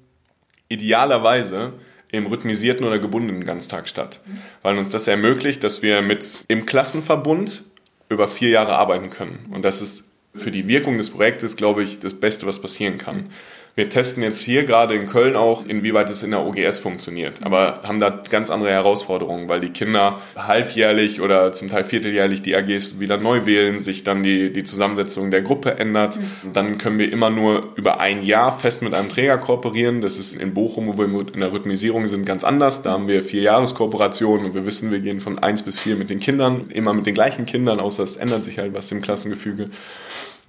[0.67, 1.73] idealerweise
[2.11, 4.19] im rhythmisierten oder gebundenen Ganztag statt,
[4.61, 7.63] weil uns das ermöglicht, dass wir mit im Klassenverbund
[8.09, 9.47] über vier Jahre arbeiten können.
[9.51, 13.29] Und das ist für die Wirkung des Projektes, glaube ich, das Beste, was passieren kann.
[13.77, 17.81] Wir testen jetzt hier gerade in Köln auch, inwieweit es in der OGS funktioniert, aber
[17.83, 23.01] haben da ganz andere Herausforderungen, weil die Kinder halbjährlich oder zum Teil vierteljährlich die AGs
[23.01, 26.15] wieder neu wählen, sich dann die, die Zusammensetzung der Gruppe ändert.
[26.15, 26.53] Mhm.
[26.53, 29.99] Dann können wir immer nur über ein Jahr fest mit einem Träger kooperieren.
[29.99, 32.81] Das ist in Bochum, wo wir in der Rhythmisierung sind, ganz anders.
[32.81, 36.09] Da haben wir vier Jahreskooperationen und wir wissen, wir gehen von eins bis vier mit
[36.09, 39.69] den Kindern, immer mit den gleichen Kindern, außer es ändert sich halt was im Klassengefüge.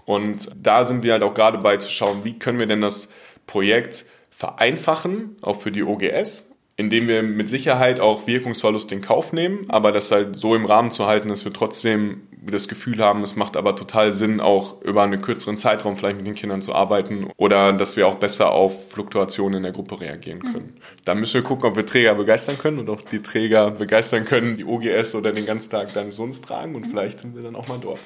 [0.06, 3.12] Und da sind wir halt auch gerade bei zu schauen, wie können wir denn das
[3.46, 9.66] Projekt vereinfachen, auch für die OGS, indem wir mit Sicherheit auch Wirkungsverlust in Kauf nehmen,
[9.68, 13.34] aber das halt so im Rahmen zu halten, dass wir trotzdem das Gefühl haben, es
[13.34, 17.28] macht aber total Sinn, auch über einen kürzeren Zeitraum vielleicht mit den Kindern zu arbeiten
[17.36, 20.74] oder dass wir auch besser auf Fluktuationen in der Gruppe reagieren können.
[20.76, 20.80] Mhm.
[21.04, 24.56] Da müssen wir gucken, ob wir Träger begeistern können und auch die Träger begeistern können,
[24.56, 27.68] die OGS oder den ganzen Tag deines Sohnes tragen und vielleicht sind wir dann auch
[27.68, 28.00] mal dort.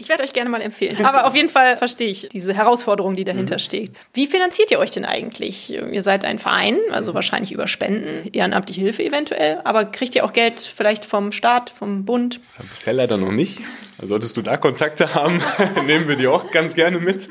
[0.00, 1.04] Ich werde euch gerne mal empfehlen.
[1.04, 3.60] Aber auf jeden Fall verstehe ich diese Herausforderung, die dahinter mhm.
[3.60, 3.90] steht.
[4.14, 5.72] Wie finanziert ihr euch denn eigentlich?
[5.72, 9.60] Ihr seid ein Verein, also wahrscheinlich über Spenden, ehrenamtliche Hilfe eventuell.
[9.64, 12.40] Aber kriegt ihr auch Geld vielleicht vom Staat, vom Bund?
[12.70, 13.60] Bisher leider noch nicht.
[14.00, 15.42] Solltest du da Kontakte haben,
[15.86, 17.28] nehmen wir die auch ganz gerne mit.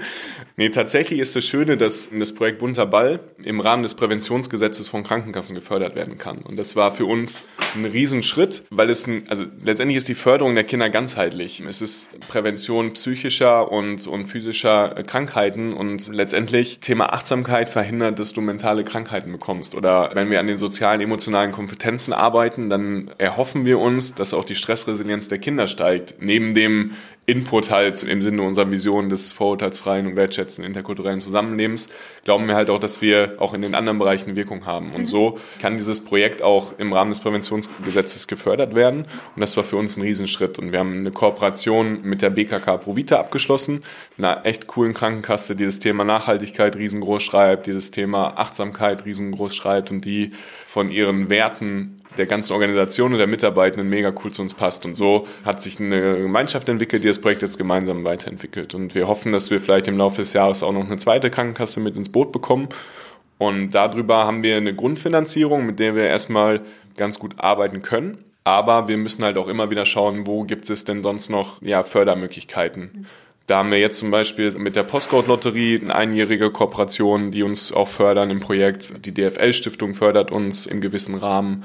[0.60, 5.04] Nee, tatsächlich ist das Schöne, dass das Projekt Bunter Ball im Rahmen des Präventionsgesetzes von
[5.04, 6.40] Krankenkassen gefördert werden kann.
[6.40, 10.56] Und das war für uns ein Riesenschritt, weil es ein, also letztendlich ist die Förderung
[10.56, 11.60] der Kinder ganzheitlich.
[11.60, 18.42] Es ist Prävention psychischer und, und physischer Krankheiten und letztendlich Thema Achtsamkeit verhindert, dass du
[18.42, 19.76] mentale Krankheiten bekommst.
[19.76, 24.44] Oder wenn wir an den sozialen, emotionalen Kompetenzen arbeiten, dann erhoffen wir uns, dass auch
[24.44, 26.94] die Stressresilienz der Kinder steigt, neben dem
[27.30, 31.90] Input halt im Sinne unserer Vision des vorurteilsfreien und wertschätzenden interkulturellen Zusammenlebens,
[32.24, 34.94] glauben wir halt auch, dass wir auch in den anderen Bereichen Wirkung haben.
[34.94, 39.08] Und so kann dieses Projekt auch im Rahmen des Präventionsgesetzes gefördert werden.
[39.36, 40.58] Und das war für uns ein Riesenschritt.
[40.58, 43.84] Und wir haben eine Kooperation mit der BKK Provita abgeschlossen,
[44.18, 49.54] einer echt coolen Krankenkasse, die das Thema Nachhaltigkeit riesengroß schreibt, die das Thema Achtsamkeit riesengroß
[49.54, 50.32] schreibt und die
[50.66, 54.86] von ihren Werten der ganzen Organisation und der Mitarbeitenden mega cool zu uns passt.
[54.86, 58.76] Und so hat sich eine Gemeinschaft entwickelt, die das Projekt jetzt gemeinsam weiterentwickelt.
[58.76, 61.80] Und wir hoffen, dass wir vielleicht im Laufe des Jahres auch noch eine zweite Krankenkasse
[61.80, 62.70] mit ins Boot bekommen.
[63.38, 66.62] Und darüber haben wir eine Grundfinanzierung, mit der wir erstmal
[66.96, 68.18] ganz gut arbeiten können.
[68.44, 71.84] Aber wir müssen halt auch immer wieder schauen, wo gibt es denn sonst noch ja,
[71.84, 73.06] Fördermöglichkeiten.
[73.48, 77.88] Da haben wir jetzt zum Beispiel mit der Postcode-Lotterie eine einjährige Kooperation, die uns auch
[77.88, 79.06] fördern im Projekt.
[79.06, 81.64] Die DFL-Stiftung fördert uns im gewissen Rahmen.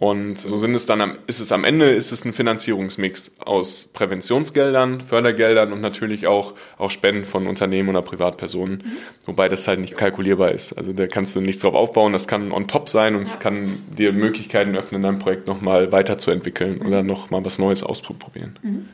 [0.00, 5.00] Und so sind es dann ist es am Ende ist es ein Finanzierungsmix aus Präventionsgeldern,
[5.00, 8.76] Fördergeldern und natürlich auch, auch Spenden von Unternehmen oder Privatpersonen.
[8.76, 8.96] Mhm.
[9.26, 10.72] Wobei das halt nicht kalkulierbar ist.
[10.72, 12.12] Also da kannst du nichts drauf aufbauen.
[12.12, 13.26] Das kann on top sein und ja.
[13.26, 16.86] es kann dir Möglichkeiten öffnen, dein Projekt nochmal weiterzuentwickeln mhm.
[16.86, 18.56] oder nochmal was Neues auszuprobieren.
[18.62, 18.88] Mhm.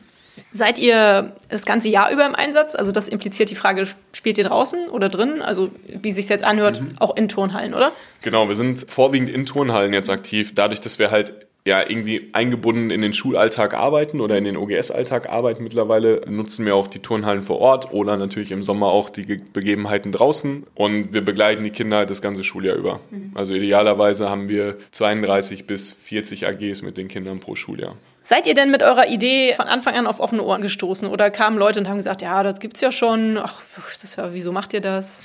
[0.51, 2.75] Seid ihr das ganze Jahr über im Einsatz?
[2.75, 5.41] Also das impliziert die Frage, spielt ihr draußen oder drin?
[5.41, 6.93] Also wie sich jetzt anhört, mhm.
[6.97, 7.91] auch in Turnhallen, oder?
[8.21, 11.33] Genau, wir sind vorwiegend in Turnhallen jetzt aktiv, dadurch, dass wir halt
[11.65, 16.75] ja irgendwie eingebunden in den Schulalltag arbeiten oder in den OGS-Alltag arbeiten mittlerweile, nutzen wir
[16.75, 21.21] auch die Turnhallen vor Ort oder natürlich im Sommer auch die Begebenheiten draußen und wir
[21.21, 22.99] begleiten die Kinder halt das ganze Schuljahr über.
[23.09, 23.31] Mhm.
[23.33, 27.95] Also idealerweise haben wir 32 bis 40 AGs mit den Kindern pro Schuljahr.
[28.27, 31.59] Seid ihr denn mit eurer Idee von Anfang an auf offene Ohren gestoßen oder kamen
[31.59, 33.61] Leute und haben gesagt, ja, das gibt's ja schon, ach,
[34.01, 35.21] das ja, wieso macht ihr das?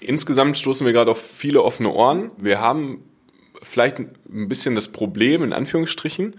[0.00, 2.30] Insgesamt stoßen wir gerade auf viele offene Ohren.
[2.36, 3.02] Wir haben
[3.62, 6.36] vielleicht ein bisschen das Problem, in Anführungsstrichen,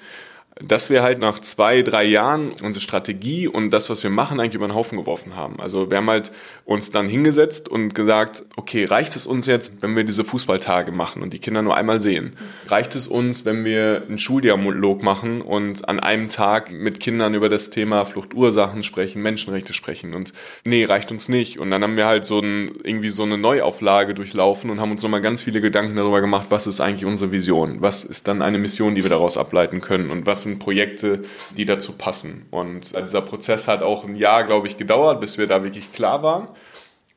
[0.67, 4.56] dass wir halt nach zwei, drei Jahren unsere Strategie und das, was wir machen, eigentlich
[4.56, 5.60] über den Haufen geworfen haben.
[5.60, 6.32] Also wir haben halt
[6.65, 11.21] uns dann hingesetzt und gesagt, okay, reicht es uns jetzt, wenn wir diese Fußballtage machen
[11.21, 12.34] und die Kinder nur einmal sehen?
[12.67, 17.50] Reicht es uns, wenn wir einen Schuldialog machen und an einem Tag mit Kindern über
[17.50, 20.13] das Thema Fluchtursachen sprechen, Menschenrechte sprechen?
[20.13, 21.60] Und nee, reicht uns nicht.
[21.60, 25.02] Und dann haben wir halt so ein, irgendwie so eine Neuauflage durchlaufen und haben uns
[25.02, 27.78] nochmal ganz viele Gedanken darüber gemacht, was ist eigentlich unsere Vision?
[27.82, 30.10] Was ist dann eine Mission, die wir daraus ableiten können?
[30.12, 31.21] Und was sind Projekte,
[31.57, 32.45] die dazu passen.
[32.51, 36.23] Und dieser Prozess hat auch ein Jahr, glaube ich, gedauert, bis wir da wirklich klar
[36.23, 36.47] waren.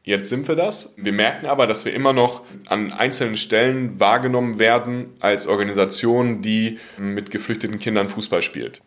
[0.07, 0.95] Jetzt sind wir das.
[0.99, 6.79] Wir merken aber, dass wir immer noch an einzelnen Stellen wahrgenommen werden als Organisation, die
[6.99, 8.83] mit geflüchteten Kindern Fußball spielt.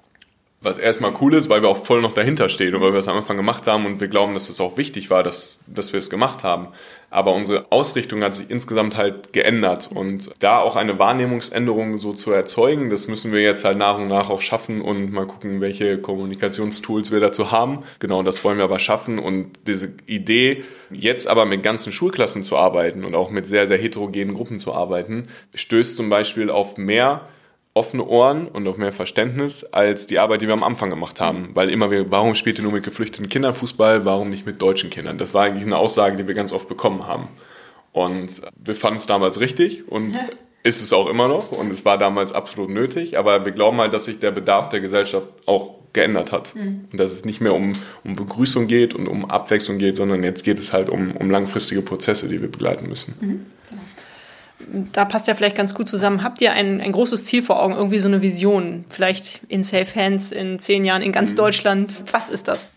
[0.59, 3.07] Was erstmal cool ist, weil wir auch voll noch dahinter stehen und weil wir es
[3.07, 5.99] am Anfang gemacht haben und wir glauben, dass es auch wichtig war, dass, dass wir
[5.99, 6.69] es gemacht haben.
[7.11, 12.31] Aber unsere Ausrichtung hat sich insgesamt halt geändert und da auch eine Wahrnehmungsänderung so zu
[12.31, 15.99] erzeugen, das müssen wir jetzt halt nach und nach auch schaffen und mal gucken, welche
[15.99, 17.83] Kommunikationstools wir dazu haben.
[17.99, 22.57] Genau, das wollen wir aber schaffen und diese Idee, jetzt aber mit ganzen Schulklassen zu
[22.57, 27.27] arbeiten und auch mit sehr, sehr heterogenen Gruppen zu arbeiten, stößt zum Beispiel auf mehr
[27.77, 31.51] offene Ohren und auf mehr Verständnis als die Arbeit, die wir am Anfang gemacht haben.
[31.53, 34.89] Weil immer wir, warum spielt ihr nur mit geflüchteten Kindern Fußball, warum nicht mit deutschen
[34.89, 35.17] Kindern?
[35.17, 37.27] Das war eigentlich eine Aussage, die wir ganz oft bekommen haben.
[37.93, 40.19] Und wir fanden es damals richtig und
[40.63, 43.93] ist es auch immer noch und es war damals absolut nötig, aber wir glauben halt,
[43.93, 46.55] dass sich der Bedarf der Gesellschaft auch geändert hat.
[46.55, 46.85] Mhm.
[46.91, 50.43] Und dass es nicht mehr um, um Begrüßung geht und um Abwechslung geht, sondern jetzt
[50.43, 53.15] geht es halt um, um langfristige Prozesse, die wir begleiten müssen.
[53.21, 53.45] Mhm
[54.93, 56.23] da passt ja vielleicht ganz gut zusammen.
[56.23, 58.85] Habt ihr ein, ein großes Ziel vor Augen, irgendwie so eine Vision?
[58.89, 61.37] Vielleicht in Safe Hands in zehn Jahren in ganz mhm.
[61.37, 62.03] Deutschland.
[62.11, 62.69] Was ist das?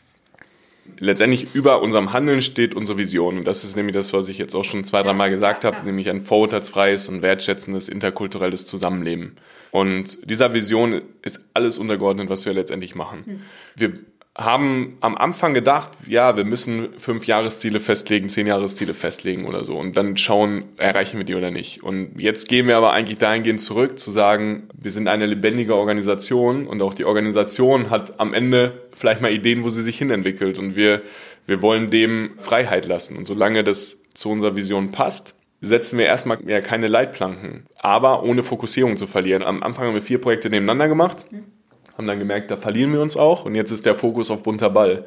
[0.99, 3.39] Letztendlich über unserem Handeln steht unsere Vision.
[3.39, 5.85] Und das ist nämlich das, was ich jetzt auch schon zwei, drei Mal gesagt habe,
[5.85, 9.37] nämlich ein vorurteilsfreies und wertschätzendes interkulturelles Zusammenleben.
[9.71, 13.25] Und dieser Vision ist alles untergeordnet, was wir letztendlich machen.
[13.27, 13.41] Mhm.
[13.77, 13.93] Wir
[14.39, 19.77] haben am Anfang gedacht, ja, wir müssen fünf Jahresziele festlegen, zehn Jahresziele festlegen oder so
[19.77, 21.83] und dann schauen, erreichen wir die oder nicht.
[21.83, 26.69] Und jetzt gehen wir aber eigentlich dahingehend zurück zu sagen, wir sind eine lebendige Organisation
[26.69, 30.77] und auch die Organisation hat am Ende vielleicht mal Ideen, wo sie sich hinentwickelt und
[30.77, 31.03] wir,
[31.47, 33.17] wir wollen dem Freiheit lassen.
[33.17, 38.45] Und solange das zu unserer Vision passt, setzen wir erstmal ja keine Leitplanken, aber ohne
[38.45, 39.43] Fokussierung zu verlieren.
[39.43, 41.27] Am Anfang haben wir vier Projekte nebeneinander gemacht.
[41.33, 41.60] Mhm
[42.01, 44.71] haben dann gemerkt, da verlieren wir uns auch und jetzt ist der Fokus auf bunter
[44.71, 45.05] Ball.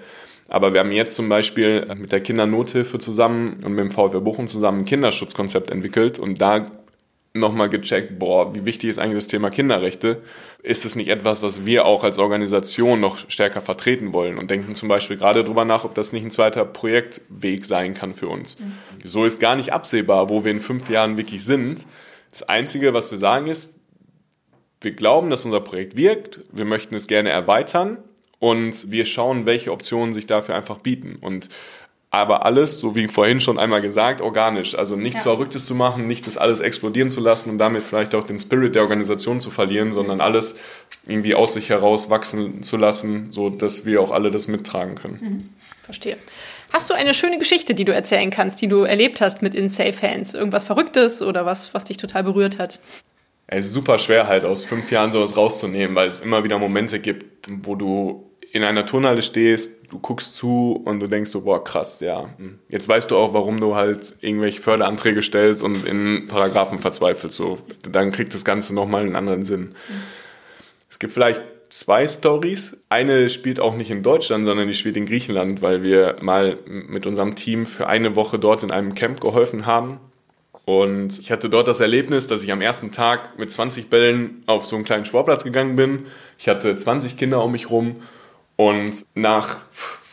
[0.47, 4.47] Aber wir haben jetzt zum Beispiel mit der Kindernothilfe zusammen und mit dem VfB Bochum
[4.47, 6.63] zusammen ein Kinderschutzkonzept entwickelt und da
[7.33, 10.21] nochmal gecheckt, boah, wie wichtig ist eigentlich das Thema Kinderrechte?
[10.61, 14.75] Ist es nicht etwas, was wir auch als Organisation noch stärker vertreten wollen und denken
[14.75, 18.59] zum Beispiel gerade darüber nach, ob das nicht ein zweiter Projektweg sein kann für uns.
[18.59, 18.73] Mhm.
[19.03, 21.85] So ist gar nicht absehbar, wo wir in fünf Jahren wirklich sind.
[22.29, 23.79] Das Einzige, was wir sagen ist,
[24.83, 27.97] wir glauben, dass unser Projekt wirkt, wir möchten es gerne erweitern
[28.39, 31.17] und wir schauen, welche Optionen sich dafür einfach bieten.
[31.21, 31.49] Und
[32.13, 34.77] aber alles, so wie vorhin schon einmal gesagt, organisch.
[34.77, 35.31] Also nichts ja.
[35.31, 38.75] Verrücktes zu machen, nicht das alles explodieren zu lassen und damit vielleicht auch den Spirit
[38.75, 40.59] der Organisation zu verlieren, sondern alles
[41.07, 45.19] irgendwie aus sich heraus wachsen zu lassen, so dass wir auch alle das mittragen können.
[45.21, 45.49] Mhm.
[45.81, 46.17] Verstehe.
[46.71, 49.67] Hast du eine schöne Geschichte, die du erzählen kannst, die du erlebt hast mit In
[49.67, 50.33] Safe Hands?
[50.35, 52.79] Irgendwas Verrücktes oder was, was dich total berührt hat?
[53.47, 56.99] Es ist super schwer halt aus fünf Jahren sowas rauszunehmen, weil es immer wieder Momente
[56.99, 61.63] gibt, wo du in einer Turnhalle stehst, du guckst zu und du denkst so, boah,
[61.63, 62.29] krass, ja.
[62.37, 62.59] Hm.
[62.69, 67.35] Jetzt weißt du auch, warum du halt irgendwelche Förderanträge stellst und in Paragraphen verzweifelst.
[67.35, 67.57] So,
[67.89, 69.73] dann kriegt das Ganze nochmal einen anderen Sinn.
[70.87, 72.83] Es gibt vielleicht zwei Stories.
[72.89, 77.07] Eine spielt auch nicht in Deutschland, sondern die spielt in Griechenland, weil wir mal mit
[77.07, 79.99] unserem Team für eine Woche dort in einem Camp geholfen haben.
[80.65, 84.65] Und ich hatte dort das Erlebnis, dass ich am ersten Tag mit 20 Bällen auf
[84.65, 86.03] so einen kleinen Sportplatz gegangen bin.
[86.39, 87.97] Ich hatte 20 Kinder um mich rum
[88.55, 89.59] und nach,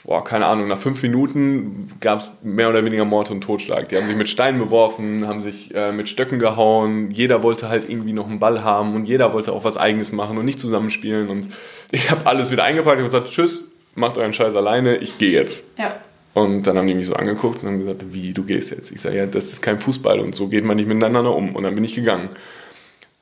[0.02, 3.88] boah, keine Ahnung, nach fünf Minuten gab es mehr oder weniger Mord und Totschlag.
[3.90, 7.12] Die haben sich mit Steinen beworfen, haben sich äh, mit Stöcken gehauen.
[7.12, 10.36] Jeder wollte halt irgendwie noch einen Ball haben und jeder wollte auch was Eigenes machen
[10.36, 11.28] und nicht zusammenspielen.
[11.28, 11.48] Und
[11.92, 15.78] ich habe alles wieder eingepackt und gesagt, tschüss, macht euren Scheiß alleine, ich gehe jetzt.
[15.78, 16.00] Ja.
[16.32, 18.92] Und dann haben die mich so angeguckt und haben gesagt, wie, du gehst jetzt?
[18.92, 21.56] Ich sage, ja, das ist kein Fußball und so geht man nicht miteinander um.
[21.56, 22.28] Und dann bin ich gegangen.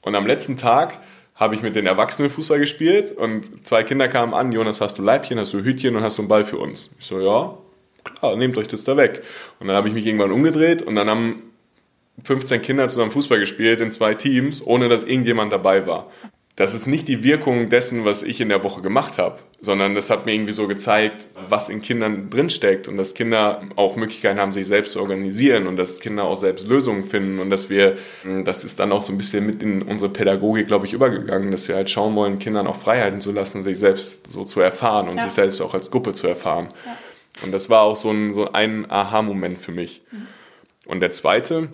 [0.03, 0.99] Und am letzten Tag
[1.35, 5.03] habe ich mit den Erwachsenen Fußball gespielt und zwei Kinder kamen an, Jonas, hast du
[5.03, 6.91] Leibchen, hast du Hütchen und hast du einen Ball für uns?
[6.99, 7.57] Ich so, ja,
[8.03, 9.23] klar, nehmt euch das da weg.
[9.61, 11.43] Und dann habe ich mich irgendwann umgedreht und dann haben
[12.25, 16.11] 15 Kinder zusammen Fußball gespielt in zwei Teams, ohne dass irgendjemand dabei war
[16.59, 20.11] das ist nicht die Wirkung dessen, was ich in der Woche gemacht habe, sondern das
[20.11, 24.51] hat mir irgendwie so gezeigt, was in Kindern drinsteckt und dass Kinder auch Möglichkeiten haben,
[24.51, 27.95] sich selbst zu organisieren und dass Kinder auch selbst Lösungen finden und dass wir,
[28.45, 31.69] das ist dann auch so ein bisschen mit in unsere Pädagogik, glaube ich, übergegangen, dass
[31.69, 35.19] wir halt schauen wollen, Kindern auch Freiheiten zu lassen, sich selbst so zu erfahren und
[35.19, 35.23] ja.
[35.23, 36.71] sich selbst auch als Gruppe zu erfahren.
[36.85, 36.99] Ja.
[37.45, 40.03] Und das war auch so ein, so ein Aha-Moment für mich.
[40.11, 40.27] Mhm.
[40.87, 41.69] Und der zweite,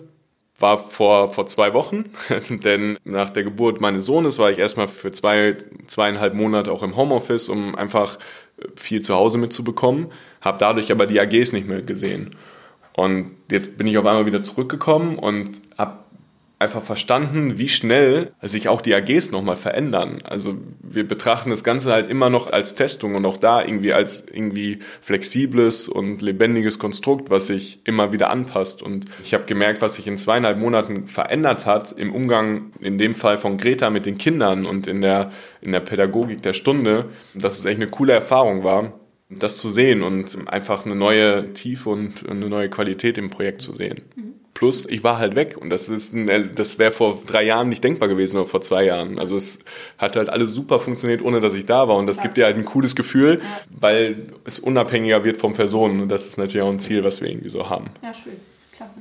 [0.59, 2.05] war vor, vor zwei Wochen,
[2.49, 6.95] denn nach der Geburt meines Sohnes war ich erstmal für zwei, zweieinhalb Monate auch im
[6.95, 8.17] Homeoffice, um einfach
[8.75, 10.07] viel zu Hause mitzubekommen,
[10.41, 12.35] habe dadurch aber die AGs nicht mehr gesehen.
[12.93, 16.04] Und jetzt bin ich auf einmal wieder zurückgekommen und habe
[16.65, 20.17] einfach verstanden, wie schnell sich auch die AGs nochmal verändern.
[20.23, 24.27] Also wir betrachten das Ganze halt immer noch als Testung und auch da irgendwie als
[24.27, 28.81] irgendwie flexibles und lebendiges Konstrukt, was sich immer wieder anpasst.
[28.81, 33.15] Und ich habe gemerkt, was sich in zweieinhalb Monaten verändert hat im Umgang, in dem
[33.15, 37.59] Fall von Greta mit den Kindern und in der, in der Pädagogik der Stunde, dass
[37.59, 38.93] es echt eine coole Erfahrung war
[39.27, 43.73] das zu sehen und einfach eine neue Tiefe und eine neue Qualität im Projekt zu
[43.73, 44.01] sehen.
[44.55, 48.37] Plus, ich war halt weg und das, das wäre vor drei Jahren nicht denkbar gewesen
[48.37, 49.19] oder vor zwei Jahren.
[49.19, 49.59] Also es
[49.97, 52.55] hat halt alles super funktioniert, ohne dass ich da war und das gibt dir halt
[52.55, 56.79] ein cooles Gefühl, weil es unabhängiger wird von Personen und das ist natürlich auch ein
[56.79, 57.87] Ziel, was wir irgendwie so haben.
[58.01, 58.37] Ja, schön.
[58.71, 58.99] Klasse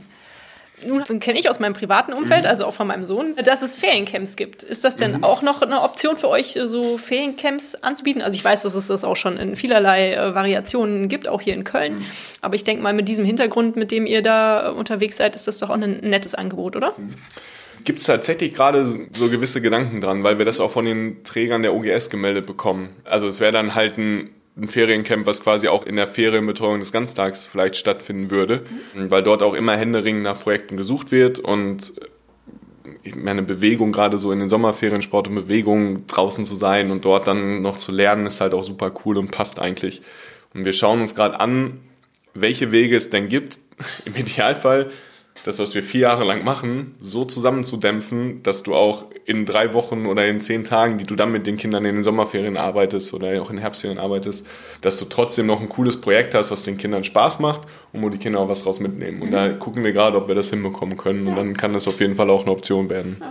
[0.86, 2.48] nun kenne ich aus meinem privaten Umfeld, mhm.
[2.48, 4.62] also auch von meinem Sohn, dass es Feriencamps gibt.
[4.62, 5.24] Ist das denn mhm.
[5.24, 8.22] auch noch eine Option für euch, so Feriencamps anzubieten?
[8.22, 11.54] Also ich weiß, dass es das auch schon in vielerlei äh, Variationen gibt, auch hier
[11.54, 11.96] in Köln.
[11.96, 12.06] Mhm.
[12.40, 15.58] Aber ich denke mal, mit diesem Hintergrund, mit dem ihr da unterwegs seid, ist das
[15.58, 16.94] doch auch ein nettes Angebot, oder?
[16.96, 17.14] Mhm.
[17.84, 21.62] Gibt es tatsächlich gerade so gewisse Gedanken dran, weil wir das auch von den Trägern
[21.62, 22.88] der OGS gemeldet bekommen.
[23.04, 26.92] Also es wäre dann halt ein ein Feriencamp, was quasi auch in der Ferienbetreuung des
[26.92, 28.64] Ganztags vielleicht stattfinden würde,
[28.94, 29.10] mhm.
[29.10, 31.94] weil dort auch immer händeringend nach Projekten gesucht wird und
[33.02, 37.04] ich meine Bewegung, gerade so in den Sommerferien, Sport und Bewegung, draußen zu sein und
[37.04, 40.02] dort dann noch zu lernen, ist halt auch super cool und passt eigentlich.
[40.54, 41.80] Und wir schauen uns gerade an,
[42.32, 43.58] welche Wege es denn gibt.
[44.06, 44.90] Im Idealfall
[45.42, 50.06] das, was wir vier Jahre lang machen, so zusammenzudämpfen, dass du auch in drei Wochen
[50.06, 53.40] oder in zehn Tagen, die du dann mit den Kindern in den Sommerferien arbeitest oder
[53.42, 54.46] auch in Herbstferien arbeitest,
[54.80, 58.08] dass du trotzdem noch ein cooles Projekt hast, was den Kindern Spaß macht und wo
[58.08, 59.22] die Kinder auch was raus mitnehmen.
[59.22, 61.26] Und da gucken wir gerade, ob wir das hinbekommen können.
[61.26, 63.22] Und dann kann das auf jeden Fall auch eine Option werden.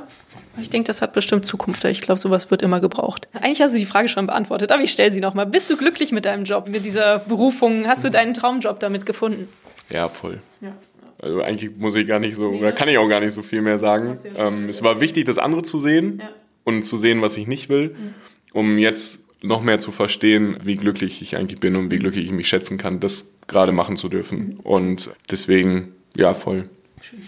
[0.62, 1.84] Ich denke, das hat bestimmt Zukunft.
[1.86, 3.28] Ich glaube, sowas wird immer gebraucht.
[3.34, 5.48] Eigentlich hast du die Frage schon beantwortet, aber ich stelle sie nochmal.
[5.48, 7.88] Bist du glücklich mit deinem Job, mit dieser Berufung?
[7.88, 9.50] Hast du deinen Traumjob damit gefunden?
[9.89, 10.42] Ja, voll.
[10.62, 10.74] Ja.
[11.23, 13.62] Also eigentlich muss ich gar nicht so, oder kann ich auch gar nicht so viel
[13.62, 14.17] mehr sagen.
[14.36, 16.29] Ähm, es war wichtig, das andere zu sehen ja.
[16.65, 18.13] und zu sehen, was ich nicht will, mhm.
[18.51, 22.31] um jetzt noch mehr zu verstehen, wie glücklich ich eigentlich bin und wie glücklich ich
[22.31, 24.39] mich schätzen kann, das gerade machen zu dürfen.
[24.39, 24.59] Mhm.
[24.62, 26.69] Und deswegen, ja, voll.
[27.01, 27.21] Schön.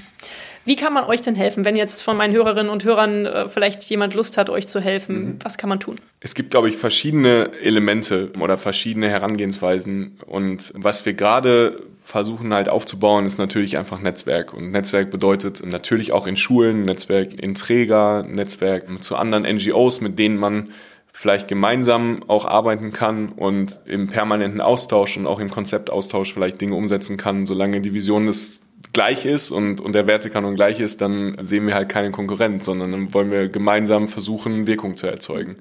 [0.65, 3.84] Wie kann man euch denn helfen, wenn jetzt von meinen Hörerinnen und Hörern äh, vielleicht
[3.84, 5.25] jemand Lust hat, euch zu helfen?
[5.25, 5.38] Mhm.
[5.43, 5.99] Was kann man tun?
[6.19, 10.17] Es gibt, glaube ich, verschiedene Elemente oder verschiedene Herangehensweisen.
[10.25, 14.54] Und was wir gerade versuchen halt aufzubauen, ist natürlich einfach Netzwerk.
[14.54, 20.17] Und Netzwerk bedeutet natürlich auch in Schulen, Netzwerk in Träger, Netzwerk zu anderen NGOs, mit
[20.17, 20.71] denen man
[21.12, 26.75] vielleicht gemeinsam auch arbeiten kann und im permanenten Austausch und auch im Konzeptaustausch vielleicht Dinge
[26.75, 28.64] umsetzen kann, solange die Vision des
[28.95, 32.91] gleich ist und, und der Wertekanon gleich ist, dann sehen wir halt keinen Konkurrent, sondern
[32.91, 35.58] dann wollen wir gemeinsam versuchen, Wirkung zu erzeugen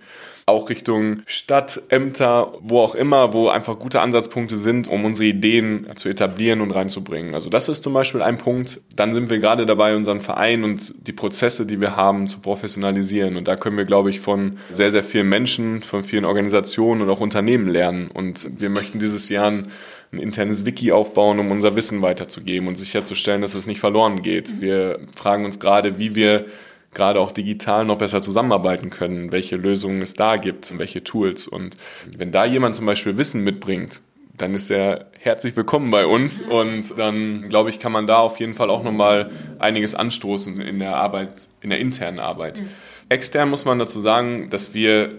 [0.46, 5.86] auch Richtung Stadt, Ämter, wo auch immer, wo einfach gute Ansatzpunkte sind, um unsere Ideen
[5.96, 7.34] zu etablieren und reinzubringen.
[7.34, 8.80] Also das ist zum Beispiel ein Punkt.
[8.94, 13.36] Dann sind wir gerade dabei, unseren Verein und die Prozesse, die wir haben, zu professionalisieren.
[13.36, 17.10] Und da können wir, glaube ich, von sehr, sehr vielen Menschen, von vielen Organisationen und
[17.10, 18.10] auch Unternehmen lernen.
[18.12, 19.68] Und wir möchten dieses Jahr ein
[20.14, 24.61] ein internes Wiki aufbauen, um unser Wissen weiterzugeben und sicherzustellen, dass es nicht verloren geht.
[24.61, 26.46] Wir fragen uns gerade, wie wir
[26.92, 31.46] gerade auch digital noch besser zusammenarbeiten können, welche Lösungen es da gibt, welche Tools.
[31.46, 31.77] Und
[32.16, 34.00] wenn da jemand zum Beispiel Wissen mitbringt,
[34.37, 38.40] dann ist er herzlich willkommen bei uns und dann glaube ich, kann man da auf
[38.40, 42.61] jeden Fall auch nochmal einiges anstoßen in der Arbeit, in der internen Arbeit.
[42.61, 42.68] Mhm.
[43.09, 45.18] Extern muss man dazu sagen, dass wir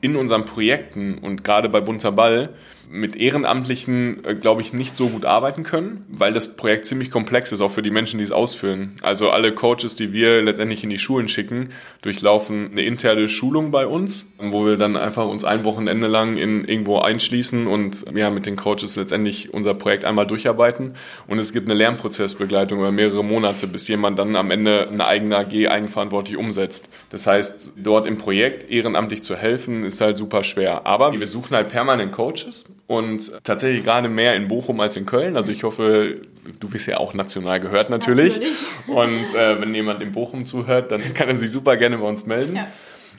[0.00, 2.50] in unseren Projekten und gerade bei Bunter Ball
[2.90, 7.52] mit Ehrenamtlichen, äh, glaube ich, nicht so gut arbeiten können, weil das Projekt ziemlich komplex
[7.52, 8.94] ist, auch für die Menschen, die es ausführen.
[9.02, 11.70] Also alle Coaches, die wir letztendlich in die Schulen schicken,
[12.02, 16.64] durchlaufen eine interne Schulung bei uns, wo wir dann einfach uns ein Wochenende lang in
[16.64, 20.94] irgendwo einschließen und ja, mit den Coaches letztendlich unser Projekt einmal durcharbeiten.
[21.26, 25.36] Und es gibt eine Lernprozessbegleitung über mehrere Monate, bis jemand dann am Ende eine eigene
[25.36, 26.90] AG eigenverantwortlich umsetzt.
[27.10, 30.86] Das heißt, dort im Projekt ehrenamtlich zu helfen, ist halt super schwer.
[30.86, 35.36] Aber wir suchen halt permanent Coaches und tatsächlich gerade mehr in Bochum als in Köln.
[35.36, 36.20] Also ich hoffe,
[36.60, 38.34] du wirst ja auch national gehört natürlich.
[38.34, 38.64] natürlich.
[38.86, 42.26] Und äh, wenn jemand in Bochum zuhört, dann kann er sich super gerne bei uns
[42.26, 42.56] melden.
[42.56, 42.68] Ja.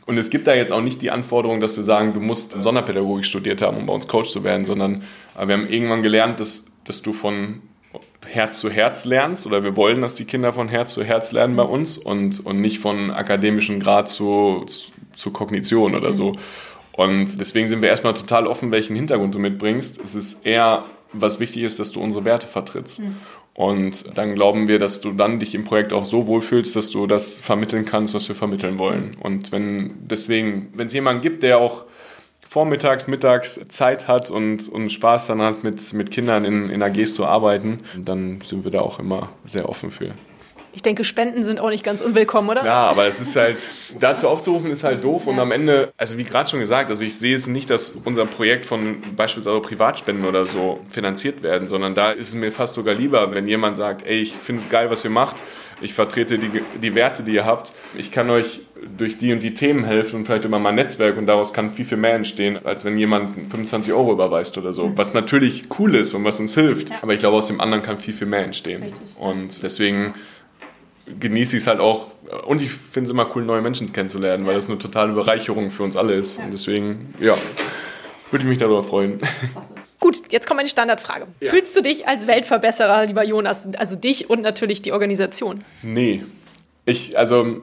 [0.05, 3.25] Und es gibt da jetzt auch nicht die Anforderung, dass wir sagen, du musst Sonderpädagogik
[3.25, 5.03] studiert haben, um bei uns Coach zu werden, sondern
[5.37, 7.61] äh, wir haben irgendwann gelernt, dass, dass du von
[8.27, 11.55] Herz zu Herz lernst oder wir wollen, dass die Kinder von Herz zu Herz lernen
[11.55, 14.65] bei uns und, und nicht von akademischem Grad zu,
[15.13, 16.33] zu Kognition oder so.
[16.95, 20.01] Und deswegen sind wir erstmal total offen, welchen Hintergrund du mitbringst.
[20.01, 23.01] Es ist eher, was wichtig ist, dass du unsere Werte vertrittst.
[23.01, 23.17] Mhm.
[23.53, 27.07] Und dann glauben wir, dass du dann dich im Projekt auch so wohlfühlst, dass du
[27.07, 29.15] das vermitteln kannst, was wir vermitteln wollen.
[29.21, 31.83] Und wenn deswegen, wenn es jemanden gibt, der auch
[32.47, 37.15] vormittags, mittags Zeit hat und, und Spaß dann hat, mit, mit Kindern in, in AGs
[37.15, 40.13] zu arbeiten, dann sind wir da auch immer sehr offen für.
[40.75, 42.65] Ich denke, Spenden sind auch nicht ganz unwillkommen, oder?
[42.65, 43.57] Ja, aber es ist halt,
[43.99, 45.25] dazu aufzurufen ist halt doof.
[45.25, 48.25] Und am Ende, also wie gerade schon gesagt, also ich sehe es nicht, dass unser
[48.25, 52.93] Projekt von beispielsweise Privatspenden oder so finanziert werden, sondern da ist es mir fast sogar
[52.93, 55.45] lieber, wenn jemand sagt, ey, ich finde es geil, was ihr macht.
[55.81, 57.73] Ich vertrete die, die Werte, die ihr habt.
[57.97, 58.61] Ich kann euch
[58.97, 61.85] durch die und die Themen helfen und vielleicht über mein Netzwerk und daraus kann viel,
[61.85, 64.87] viel mehr entstehen, als wenn jemand 25 Euro überweist oder so.
[64.87, 64.97] Mhm.
[64.97, 66.89] Was natürlich cool ist und was uns hilft.
[66.89, 66.97] Ja.
[67.01, 68.83] Aber ich glaube, aus dem anderen kann viel, viel mehr entstehen.
[68.83, 69.01] Richtig.
[69.17, 70.13] Und deswegen
[71.19, 72.07] genieße ich es halt auch.
[72.45, 75.83] Und ich finde es immer cool, neue Menschen kennenzulernen, weil das eine totale Bereicherung für
[75.83, 76.39] uns alle ist.
[76.39, 77.35] Und deswegen, ja,
[78.31, 79.19] würde ich mich darüber freuen.
[79.99, 81.27] Gut, jetzt kommt eine Standardfrage.
[81.39, 81.49] Ja.
[81.49, 83.67] Fühlst du dich als Weltverbesserer, lieber Jonas?
[83.77, 85.63] Also dich und natürlich die Organisation?
[85.81, 86.23] Nee.
[86.85, 87.61] Ich, also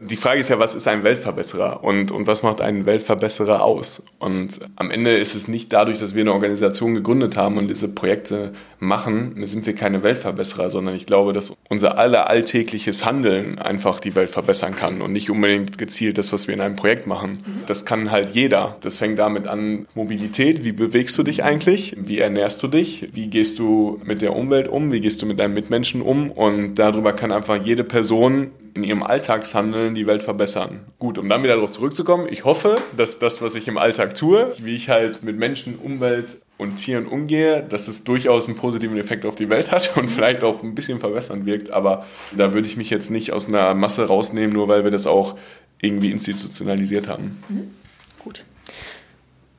[0.00, 4.04] die Frage ist ja, was ist ein Weltverbesserer und, und was macht einen Weltverbesserer aus?
[4.20, 7.88] Und am Ende ist es nicht dadurch, dass wir eine Organisation gegründet haben und diese
[7.88, 13.98] Projekte machen, sind wir keine Weltverbesserer, sondern ich glaube, dass unser aller alltägliches Handeln einfach
[13.98, 17.44] die Welt verbessern kann und nicht unbedingt gezielt das, was wir in einem Projekt machen.
[17.66, 18.76] Das kann halt jeder.
[18.82, 21.96] Das fängt damit an, Mobilität, wie bewegst du dich eigentlich?
[21.98, 23.08] Wie ernährst du dich?
[23.14, 24.92] Wie gehst du mit der Umwelt um?
[24.92, 26.30] Wie gehst du mit deinen Mitmenschen um?
[26.30, 30.80] Und darüber kann einfach jede Person in ihrem Alltagshandeln die Welt verbessern.
[30.98, 34.52] Gut, um dann wieder darauf zurückzukommen, ich hoffe, dass das, was ich im Alltag tue,
[34.58, 39.24] wie ich halt mit Menschen, Umwelt und Tieren umgehe, dass es durchaus einen positiven Effekt
[39.24, 41.70] auf die Welt hat und vielleicht auch ein bisschen verbessern wirkt.
[41.70, 45.06] Aber da würde ich mich jetzt nicht aus einer Masse rausnehmen, nur weil wir das
[45.06, 45.36] auch
[45.80, 47.42] irgendwie institutionalisiert haben.
[47.48, 47.70] Mhm.
[48.18, 48.44] Gut.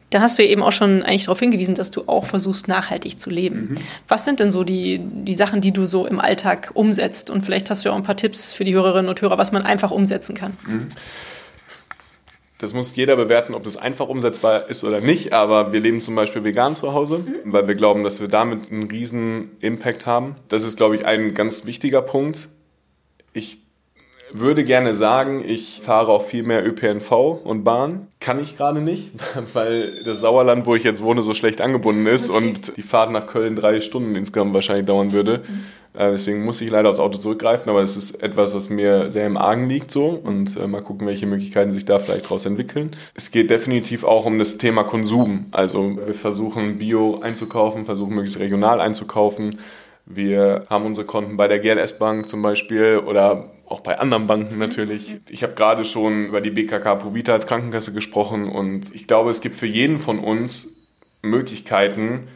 [0.09, 3.29] Da hast du eben auch schon eigentlich darauf hingewiesen, dass du auch versuchst, nachhaltig zu
[3.29, 3.69] leben.
[3.71, 3.77] Mhm.
[4.07, 7.29] Was sind denn so die, die Sachen, die du so im Alltag umsetzt?
[7.29, 9.51] Und vielleicht hast du ja auch ein paar Tipps für die Hörerinnen und Hörer, was
[9.51, 10.57] man einfach umsetzen kann.
[10.67, 10.89] Mhm.
[12.59, 15.31] Das muss jeder bewerten, ob das einfach umsetzbar ist oder nicht.
[15.31, 17.53] Aber wir leben zum Beispiel vegan zu Hause, mhm.
[17.53, 20.35] weil wir glauben, dass wir damit einen riesen Impact haben.
[20.49, 22.49] Das ist, glaube ich, ein ganz wichtiger Punkt.
[23.31, 23.59] Ich
[24.31, 27.11] würde gerne sagen, ich fahre auch viel mehr ÖPNV
[27.43, 28.07] und Bahn.
[28.19, 29.11] Kann ich gerade nicht,
[29.53, 32.37] weil das Sauerland, wo ich jetzt wohne, so schlecht angebunden ist okay.
[32.37, 35.41] und die Fahrt nach Köln drei Stunden insgesamt wahrscheinlich dauern würde.
[35.47, 35.65] Mhm.
[35.99, 39.25] Äh, deswegen muss ich leider aufs Auto zurückgreifen, aber es ist etwas, was mir sehr
[39.25, 42.91] im Argen liegt so und äh, mal gucken, welche Möglichkeiten sich da vielleicht daraus entwickeln.
[43.15, 45.45] Es geht definitiv auch um das Thema Konsum.
[45.51, 49.57] Also wir versuchen Bio einzukaufen, versuchen möglichst regional einzukaufen.
[50.11, 54.57] Wir haben unsere Konten bei der GLS Bank zum Beispiel oder auch bei anderen Banken
[54.57, 55.17] natürlich.
[55.29, 59.39] Ich habe gerade schon über die BKK Provita als Krankenkasse gesprochen und ich glaube, es
[59.39, 60.77] gibt für jeden von uns
[61.21, 62.27] Möglichkeiten,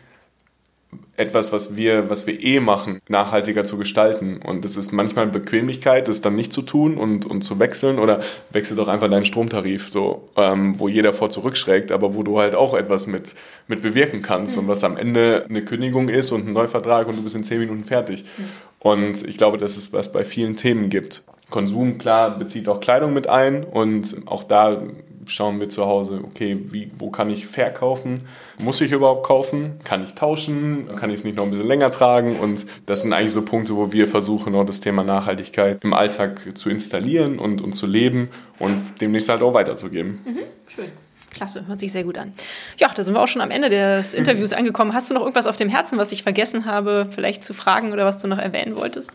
[1.16, 4.42] etwas, was wir, was wir eh machen, nachhaltiger zu gestalten.
[4.42, 8.22] Und es ist manchmal Bequemlichkeit, das dann nicht zu tun und, und zu wechseln oder
[8.52, 12.56] wechsel doch einfach deinen Stromtarif, so, ähm, wo jeder vor zurückschreckt, aber wo du halt
[12.56, 13.36] auch etwas mit,
[13.68, 14.64] mit bewirken kannst mhm.
[14.64, 17.60] und was am Ende eine Kündigung ist und ein Neuvertrag und du bist in zehn
[17.60, 18.26] Minuten fertig.
[18.38, 18.44] Mhm.
[18.80, 21.24] Und ich glaube, dass es was bei vielen Themen gibt.
[21.54, 24.82] Konsum, klar, bezieht auch Kleidung mit ein und auch da
[25.28, 28.22] schauen wir zu Hause, okay, wie, wo kann ich verkaufen?
[28.58, 29.80] Muss ich überhaupt kaufen?
[29.84, 30.88] Kann ich tauschen?
[30.96, 32.40] Kann ich es nicht noch ein bisschen länger tragen?
[32.40, 36.58] Und das sind eigentlich so Punkte, wo wir versuchen, auch das Thema Nachhaltigkeit im Alltag
[36.58, 40.22] zu installieren und, und zu leben und demnächst halt auch weiterzugeben.
[40.26, 40.86] Mhm, schön.
[41.30, 42.34] Klasse, hört sich sehr gut an.
[42.80, 44.96] Ja, da sind wir auch schon am Ende des Interviews angekommen.
[44.96, 48.06] Hast du noch irgendwas auf dem Herzen, was ich vergessen habe, vielleicht zu fragen oder
[48.06, 49.14] was du noch erwähnen wolltest?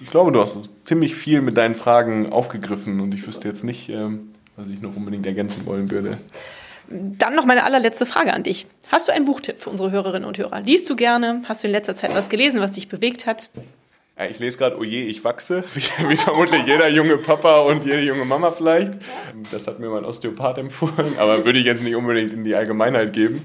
[0.00, 3.88] Ich glaube, du hast ziemlich viel mit deinen Fragen aufgegriffen und ich wüsste jetzt nicht,
[3.88, 6.18] ähm, was ich noch unbedingt ergänzen wollen würde.
[6.88, 8.66] Dann noch meine allerletzte Frage an dich.
[8.88, 10.60] Hast du einen Buchtipp für unsere Hörerinnen und Hörer?
[10.60, 11.42] Liest du gerne?
[11.48, 13.48] Hast du in letzter Zeit was gelesen, was dich bewegt hat?
[14.30, 18.24] Ich lese gerade Oje, ich wachse, wie, wie, vermutlich jeder junge Papa und jede junge
[18.24, 18.92] Mama vielleicht.
[19.50, 23.12] Das hat mir mein Osteopath empfohlen, aber würde ich jetzt nicht unbedingt in die Allgemeinheit
[23.12, 23.44] geben.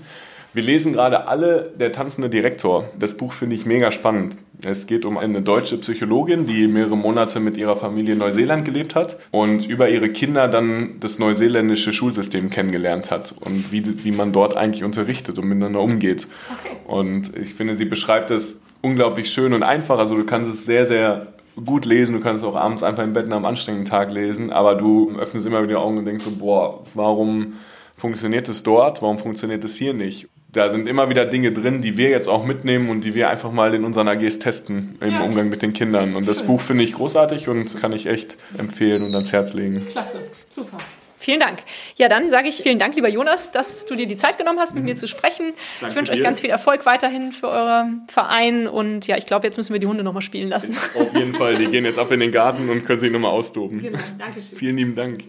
[0.54, 2.84] Wir lesen gerade alle Der tanzende Direktor.
[3.00, 4.36] Das Buch finde ich mega spannend.
[4.66, 8.94] Es geht um eine deutsche Psychologin, die mehrere Monate mit ihrer Familie in Neuseeland gelebt
[8.94, 14.34] hat und über ihre Kinder dann das neuseeländische Schulsystem kennengelernt hat und wie, wie man
[14.34, 16.28] dort eigentlich unterrichtet und miteinander umgeht.
[16.60, 16.76] Okay.
[16.86, 20.00] Und ich finde, sie beschreibt es unglaublich schön und einfach.
[20.00, 21.28] Also du kannst es sehr, sehr
[21.64, 24.52] gut lesen, du kannst es auch abends einfach im Bett nach einem anstrengenden Tag lesen,
[24.52, 27.54] aber du öffnest immer wieder die Augen und denkst so, boah, warum
[27.96, 30.28] funktioniert es dort, warum funktioniert es hier nicht?
[30.52, 33.52] Da sind immer wieder Dinge drin, die wir jetzt auch mitnehmen und die wir einfach
[33.52, 35.22] mal in unseren AGs testen im ja.
[35.22, 36.16] Umgang mit den Kindern.
[36.16, 39.88] Und das Buch finde ich großartig und kann ich echt empfehlen und ans Herz legen.
[39.92, 40.20] Klasse,
[40.54, 40.78] super.
[41.18, 41.60] Vielen Dank.
[41.98, 44.74] Ja, dann sage ich vielen Dank, lieber Jonas, dass du dir die Zeit genommen hast,
[44.74, 44.90] mit mhm.
[44.90, 45.54] mir zu sprechen.
[45.80, 49.46] Danke ich wünsche euch ganz viel Erfolg weiterhin für euren Verein und ja, ich glaube,
[49.46, 50.76] jetzt müssen wir die Hunde nochmal spielen lassen.
[50.96, 53.80] Auf jeden Fall, die gehen jetzt ab in den Garten und können sich nochmal austoben.
[53.80, 54.58] Genau, danke schön.
[54.58, 55.20] Vielen lieben Dank.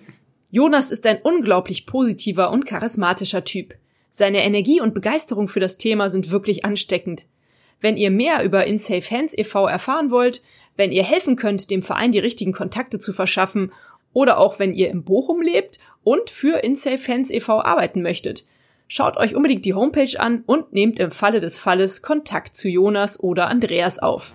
[0.50, 3.74] Jonas ist ein unglaublich positiver und charismatischer Typ.
[4.14, 7.24] Seine Energie und Begeisterung für das Thema sind wirklich ansteckend.
[7.80, 9.66] Wenn ihr mehr über InSafe Hands e.V.
[9.66, 10.42] erfahren wollt,
[10.76, 13.72] wenn ihr helfen könnt, dem Verein die richtigen Kontakte zu verschaffen
[14.12, 17.62] oder auch wenn ihr im Bochum lebt und für InSafe Hands e.V.
[17.62, 18.44] arbeiten möchtet,
[18.86, 23.18] schaut euch unbedingt die Homepage an und nehmt im Falle des Falles Kontakt zu Jonas
[23.18, 24.34] oder Andreas auf.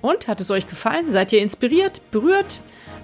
[0.00, 1.12] Und hat es euch gefallen?
[1.12, 2.58] Seid ihr inspiriert, berührt?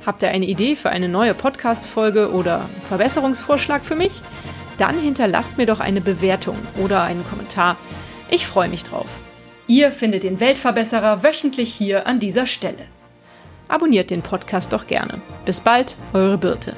[0.07, 4.22] Habt ihr eine Idee für eine neue Podcast-Folge oder Verbesserungsvorschlag für mich?
[4.80, 7.76] Dann hinterlasst mir doch eine Bewertung oder einen Kommentar.
[8.30, 9.18] Ich freue mich drauf.
[9.66, 12.86] Ihr findet den Weltverbesserer wöchentlich hier an dieser Stelle.
[13.68, 15.20] Abonniert den Podcast doch gerne.
[15.44, 16.74] Bis bald, eure Birte.